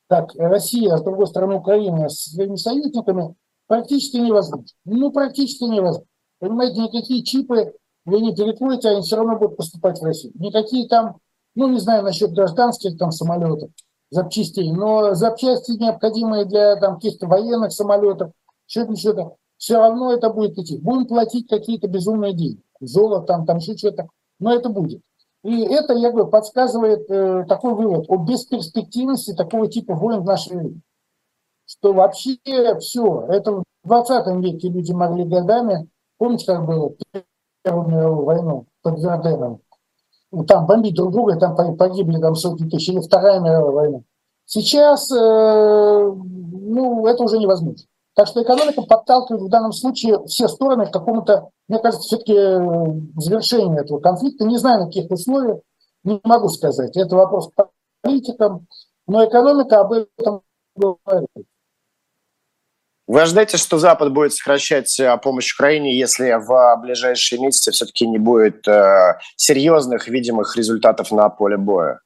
[0.10, 3.36] как Россия, с другой стороны Украина с своими союзниками,
[3.68, 4.66] практически невозможно.
[4.86, 6.06] Ну, практически невозможно.
[6.39, 7.74] Понимаете, никакие чипы
[8.06, 10.34] вы не перекроете, они все равно будут поступать в Россию.
[10.36, 11.18] Никакие там,
[11.56, 13.72] ну, не знаю, насчет гражданских там самолетов,
[14.12, 18.32] запчастей, но запчасти необходимые для там каких-то военных самолетов,
[18.66, 20.78] что-то, что-то, все равно это будет идти.
[20.78, 22.62] Будем платить какие-то безумные деньги.
[22.80, 25.01] Золото, там, там еще что-то но это будет.
[25.43, 30.60] И это, я говорю, подсказывает э, такой вывод о бесперспективности такого типа войн в нашем
[30.64, 30.82] мире.
[31.66, 32.38] Что вообще
[32.80, 36.95] все, это в 20 веке люди могли годами, помните, как было
[37.64, 39.60] Первую мировую войну под Верденом,
[40.32, 43.99] ну, там бомбить друг друга, там погибли там сотни тысяч, или Вторая мировая война.
[44.45, 47.86] Сейчас, э, ну, это уже невозможно.
[48.18, 52.59] Так что экономика подталкивает в данном случае все стороны к какому-то, мне кажется, все-таки э,
[53.15, 54.43] завершению этого конфликта.
[54.43, 55.59] Не знаю, на каких условиях,
[56.03, 56.97] не могу сказать.
[56.97, 57.70] Это вопрос к
[58.01, 58.65] политикам,
[59.05, 60.41] но экономика об этом
[60.76, 61.30] говорит.
[63.05, 68.18] Вы ожидаете, что Запад будет сокращать э, помощь Украине, если в ближайшие месяцы все-таки не
[68.18, 71.99] будет э, серьезных, видимых результатов на поле боя?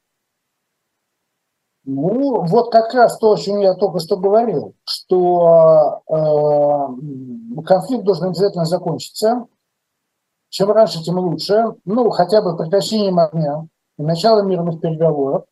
[1.84, 8.28] Ну, вот как раз то, о чем я только что говорил, что э, конфликт должен
[8.28, 9.46] обязательно закончиться.
[10.48, 11.74] Чем раньше, тем лучше.
[11.84, 13.66] Ну, хотя бы прекращением огня
[13.98, 15.44] и началом мирных переговоров.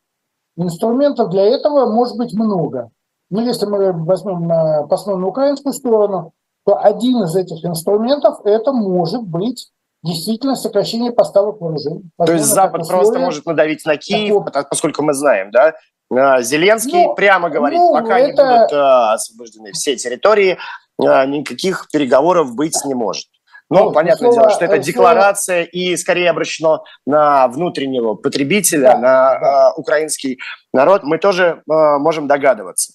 [0.57, 2.91] Инструментов для этого может быть много.
[3.31, 6.33] Но если мы возьмем на, посмотрим на украинскую сторону,
[6.65, 9.71] то один из этих инструментов это может быть
[10.03, 12.11] действительно сокращение поставок вооружений.
[12.17, 14.65] То есть Запад просто может надавить на Киев, такого...
[14.69, 15.75] поскольку мы знаем, да,
[16.11, 18.29] Зеленский ну, прямо говорит, ну, пока это...
[18.29, 20.59] не будут а, освобождены все территории,
[20.99, 23.29] а, никаких переговоров быть не может.
[23.71, 24.85] Ну, ну понятное слово, дело, что это слово...
[24.85, 29.69] декларация и скорее обращено на внутреннего потребителя, да, на да.
[29.69, 30.41] А, украинский
[30.73, 31.05] народ.
[31.05, 32.95] Мы тоже а, можем догадываться.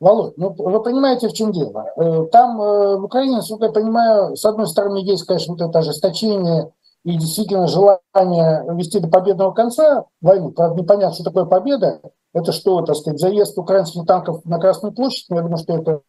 [0.00, 1.84] Володь, ну вы понимаете, в чем дело?
[1.96, 5.78] Э, там э, в Украине, насколько я понимаю, с одной стороны есть, конечно, вот это
[5.78, 6.72] ожесточение
[7.04, 10.50] и действительно желание вести до победного конца войну.
[10.52, 12.00] Правда, непонятно, что такое победа,
[12.34, 16.02] это что, так сказать, заезд украинских танков на Красную площадь, я думаю, что это,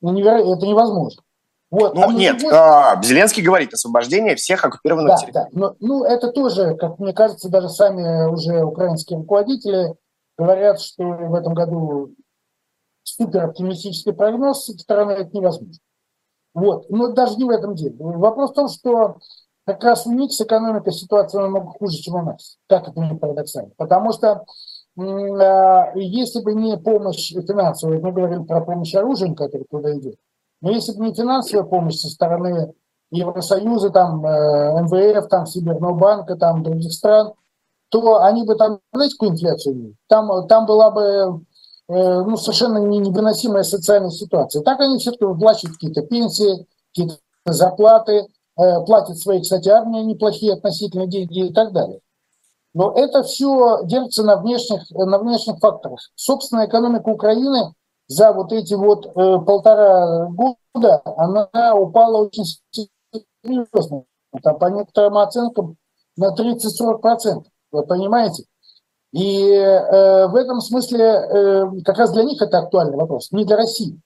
[0.00, 0.38] неверо...
[0.38, 1.22] это невозможно.
[1.70, 1.94] Вот.
[1.94, 2.56] Ну, а нет, другой...
[2.58, 5.46] а, Зеленский говорит освобождение всех оккупированных да, территорий.
[5.52, 9.94] Да, но, ну, это тоже, как мне кажется, даже сами уже украинские руководители
[10.38, 12.14] говорят, что в этом году
[13.02, 15.74] супер оптимистический прогноз с их стороны это невозможно.
[16.54, 16.88] Вот.
[16.88, 17.96] Но даже не в этом деле.
[17.98, 19.18] Вопрос в том, что
[19.74, 22.58] как раз у них с экономикой ситуация намного хуже, чем у нас.
[22.68, 23.70] Как это не парадоксально.
[23.76, 24.44] Потому что
[24.98, 30.16] а, если бы не помощь финансовая, мы говорим про помощь оружием, который туда идет,
[30.60, 32.74] но если бы не финансовая помощь со стороны
[33.10, 37.32] Евросоюза, там, э, МВФ, там, Сибирного банка, там, других стран,
[37.90, 39.94] то они бы там, знаете, какую инфляцию имели?
[40.08, 44.62] Там, там была бы э, ну, совершенно невыносимая социальная ситуация.
[44.62, 48.26] Так они все-таки выплачивают какие-то пенсии, какие-то зарплаты,
[48.58, 52.00] э, платят свои, кстати, армии неплохие относительно деньги и так далее.
[52.74, 56.00] Но это все держится на внешних, на внешних факторах.
[56.14, 57.72] Собственная экономика Украины
[58.06, 59.10] за вот эти вот э,
[59.44, 62.44] полтора года, она упала очень
[63.42, 64.04] серьезно.
[64.42, 65.76] Там, по некоторым оценкам
[66.16, 67.44] на 30-40%.
[67.70, 68.44] Вы понимаете?
[69.12, 73.56] И э, в этом смысле э, как раз для них это актуальный вопрос, не для
[73.56, 73.98] России.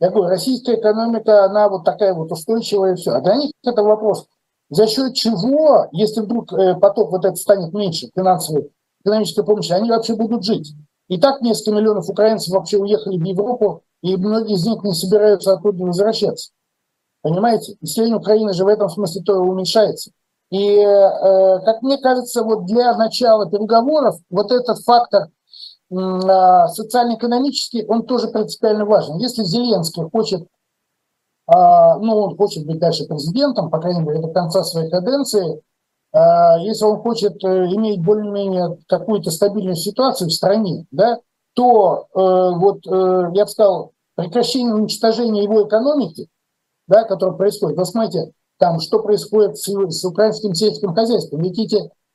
[0.00, 3.12] Я говорю, российская экономика, она вот такая вот устойчивая и все.
[3.12, 4.26] А для них это вопрос,
[4.70, 8.70] за счет чего, если вдруг э, поток вот этот станет меньше, финансовой,
[9.04, 10.72] экономической помощи, они вообще будут жить.
[11.08, 15.52] И так несколько миллионов украинцев вообще уехали в Европу, и многие из них не собираются
[15.52, 16.52] оттуда возвращаться.
[17.22, 17.74] Понимаете?
[17.80, 20.12] Население Украины же в этом смысле то уменьшается.
[20.50, 25.28] И, э, как мне кажется, вот для начала переговоров вот этот фактор э,
[25.90, 29.16] социально-экономический, он тоже принципиально важен.
[29.18, 30.46] Если Зеленский хочет, э,
[31.52, 35.62] ну, он хочет быть дальше президентом, по крайней мере, до конца своей каденции,
[36.12, 41.18] а, если он хочет э, иметь более-менее какую-то стабильную ситуацию в стране, да,
[41.54, 42.18] то э,
[42.58, 46.28] вот э, я бы сказал, прекращение уничтожения его экономики,
[46.88, 51.42] да, которое происходит, вы смотрите, там, что происходит с, с украинским сельским хозяйством.
[51.42, 51.58] Ведь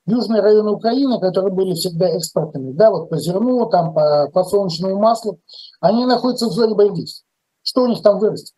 [0.06, 4.99] южные районы Украины, которые были всегда экспортными, да, вот по зерну, там, по, по солнечному
[4.99, 5.39] маслу,
[5.82, 7.26] они находятся в зоне боевых действий.
[7.64, 8.53] Что у них там вырастет?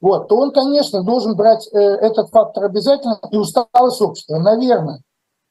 [0.00, 4.38] вот, то он, конечно, должен брать э, этот фактор обязательно и усталость общества.
[4.38, 5.00] Наверное,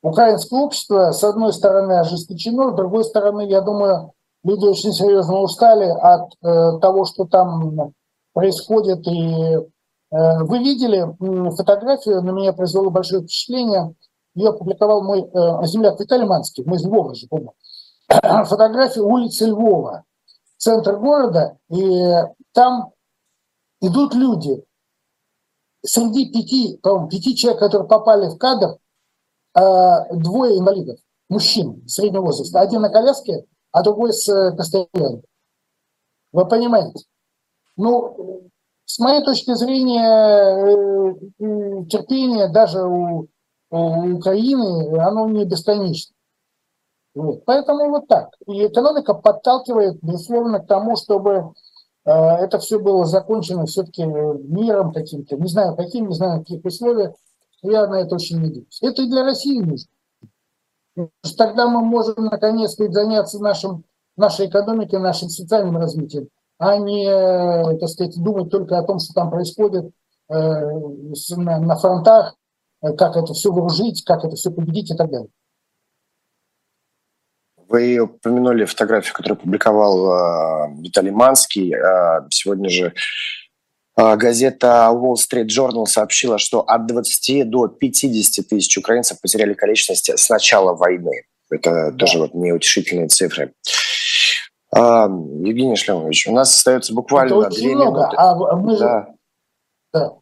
[0.02, 5.86] украинское общество, с одной стороны, ожесточено, с другой стороны, я думаю, люди очень серьезно устали
[5.86, 7.94] от э, того, что там
[8.34, 9.06] происходит.
[9.08, 9.64] И э,
[10.12, 11.06] вы видели
[11.56, 13.94] фотографию, на меня произвело большое впечатление.
[14.38, 17.54] Ее опубликовал мой э, земляк Виталий Манский, мы из Львова же, помню.
[18.08, 20.04] Фотографию улицы Львова,
[20.58, 22.14] центр города, и
[22.54, 22.92] там
[23.82, 24.64] идут люди,
[25.84, 28.78] среди пяти, по пяти человек, которые попали в кадр,
[29.56, 32.60] а, двое инвалидов, мужчин среднего возраста.
[32.60, 35.24] Один на коляске, а другой с э, костылем.
[36.32, 37.06] Вы понимаете?
[37.76, 38.52] Ну,
[38.86, 43.30] с моей точки зрения, э, терпение даже у
[43.70, 46.16] Украины, оно не бесконечно.
[47.16, 47.46] Вот.
[47.46, 48.30] Поэтому вот так.
[48.46, 51.54] И экономика подталкивает, безусловно, к тому, чтобы
[52.06, 56.64] а, это все было закончено все-таки миром каким-то, не знаю каким, не знаю в каких
[56.64, 57.16] условиях,
[57.64, 58.80] я на это очень надеюсь.
[58.82, 59.90] Это и для России нужно.
[61.38, 63.84] Тогда мы можем наконец-то заняться нашим,
[64.16, 67.06] нашей экономикой, нашим социальным развитием, а не,
[67.78, 69.92] так сказать, думать только о том, что там происходит
[70.30, 70.34] э,
[71.36, 72.36] на фронтах,
[72.82, 75.30] как это все вооружить, как это все победить и так далее.
[77.70, 81.74] Вы упомянули фотографию, которую публиковал э, Виталий Манский.
[81.74, 82.94] Э, сегодня же
[83.98, 90.16] э, газета Wall Street Journal сообщила, что от 20 до 50 тысяч украинцев потеряли конечности
[90.16, 91.24] с начала войны.
[91.50, 91.98] Это да.
[91.98, 93.54] тоже вот неутешительные цифры.
[94.74, 98.16] А, Евгений Шлемович, у нас остается буквально две минуты.
[98.16, 98.80] А мы же...
[98.80, 99.08] да.
[99.94, 100.14] Да.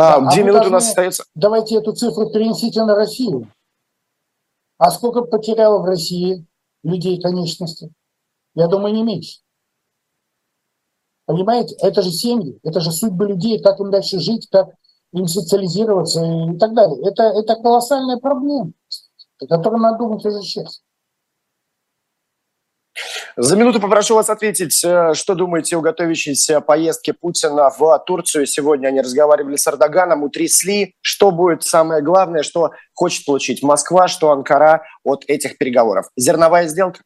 [0.00, 1.24] А, а две минуты у нас остается.
[1.34, 3.52] Давайте эту цифру перенесите на Россию.
[4.78, 6.46] А сколько потеряло в России
[6.82, 7.92] людей конечности?
[8.54, 9.40] Я думаю, не меньше.
[11.26, 14.70] Понимаете, это же семьи, это же судьбы людей, как им дальше жить, как
[15.12, 16.98] им социализироваться и так далее.
[17.06, 18.72] Это, это колоссальная проблема,
[19.38, 20.82] о которой надо думать уже сейчас.
[23.36, 28.46] За минуту попрошу вас ответить, э, что думаете о готовящейся поездке Путина в Турцию.
[28.46, 30.94] Сегодня они разговаривали с Эрдоганом, утрясли.
[31.00, 36.10] Что будет самое главное, что хочет получить Москва, что Анкара от этих переговоров?
[36.16, 37.00] Зерновая сделка?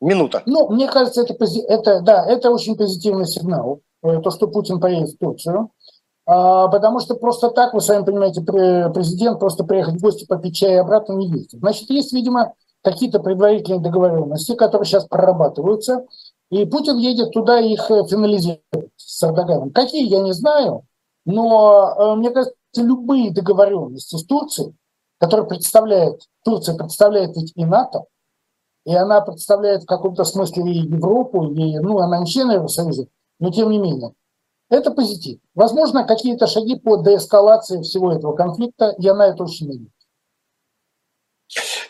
[0.00, 0.42] Минута.
[0.46, 1.34] Ну, мне кажется, это,
[1.68, 5.70] это, да, это очень позитивный сигнал, э, то, что Путин поедет в Турцию.
[6.30, 10.74] А, потому что просто так, вы сами понимаете, президент просто приехать в гости попить чай
[10.74, 11.58] и обратно не ездит.
[11.60, 12.52] Значит, есть, видимо,
[12.88, 16.06] какие-то предварительные договоренности, которые сейчас прорабатываются,
[16.50, 18.62] и Путин едет туда их э, финализировать
[18.96, 19.70] с Эрдоганом.
[19.70, 20.84] Какие, я не знаю,
[21.26, 24.74] но э, мне кажется, любые договоренности с Турцией,
[25.18, 28.04] которые представляет, Турция представляет ведь и НАТО,
[28.86, 33.08] и она представляет в каком-то смысле и Европу, и, ну, она не член Евросоюза,
[33.38, 34.14] но тем не менее.
[34.70, 35.40] Это позитив.
[35.54, 39.92] Возможно, какие-то шаги по деэскалации всего этого конфликта, я на это очень надеюсь.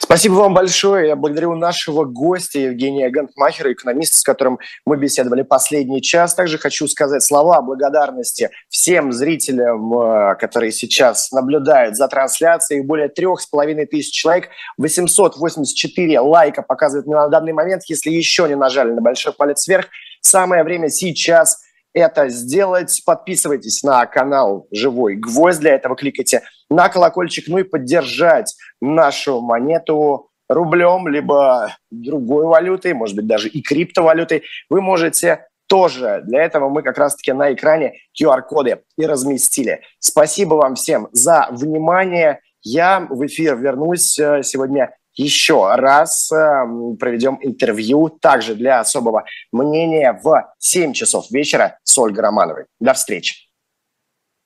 [0.08, 1.08] Спасибо вам большое.
[1.08, 6.34] Я благодарю нашего гостя Евгения Гантмахера, экономиста, с которым мы беседовали последний час.
[6.34, 12.86] Также хочу сказать слова благодарности всем зрителям, э, которые сейчас наблюдают за трансляцией.
[12.86, 14.48] Более трех с половиной тысяч человек,
[14.78, 17.82] 884 лайка показывает на данный момент.
[17.86, 19.88] Если еще не нажали на большой палец вверх,
[20.22, 21.60] самое время сейчас–
[21.92, 23.02] это сделать.
[23.04, 25.60] Подписывайтесь на канал «Живой гвоздь».
[25.60, 33.16] Для этого кликайте на колокольчик, ну и поддержать нашу монету рублем, либо другой валютой, может
[33.16, 34.44] быть, даже и криптовалютой.
[34.70, 36.22] Вы можете тоже.
[36.24, 39.82] Для этого мы как раз-таки на экране QR-коды и разместили.
[39.98, 42.40] Спасибо вам всем за внимание.
[42.62, 50.18] Я в эфир вернусь э, сегодня еще раз эм, проведем интервью также для особого мнения
[50.22, 52.66] в 7 часов вечера с Ольгой Романовой.
[52.80, 53.34] До встречи.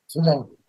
[0.07, 0.62] До свидания.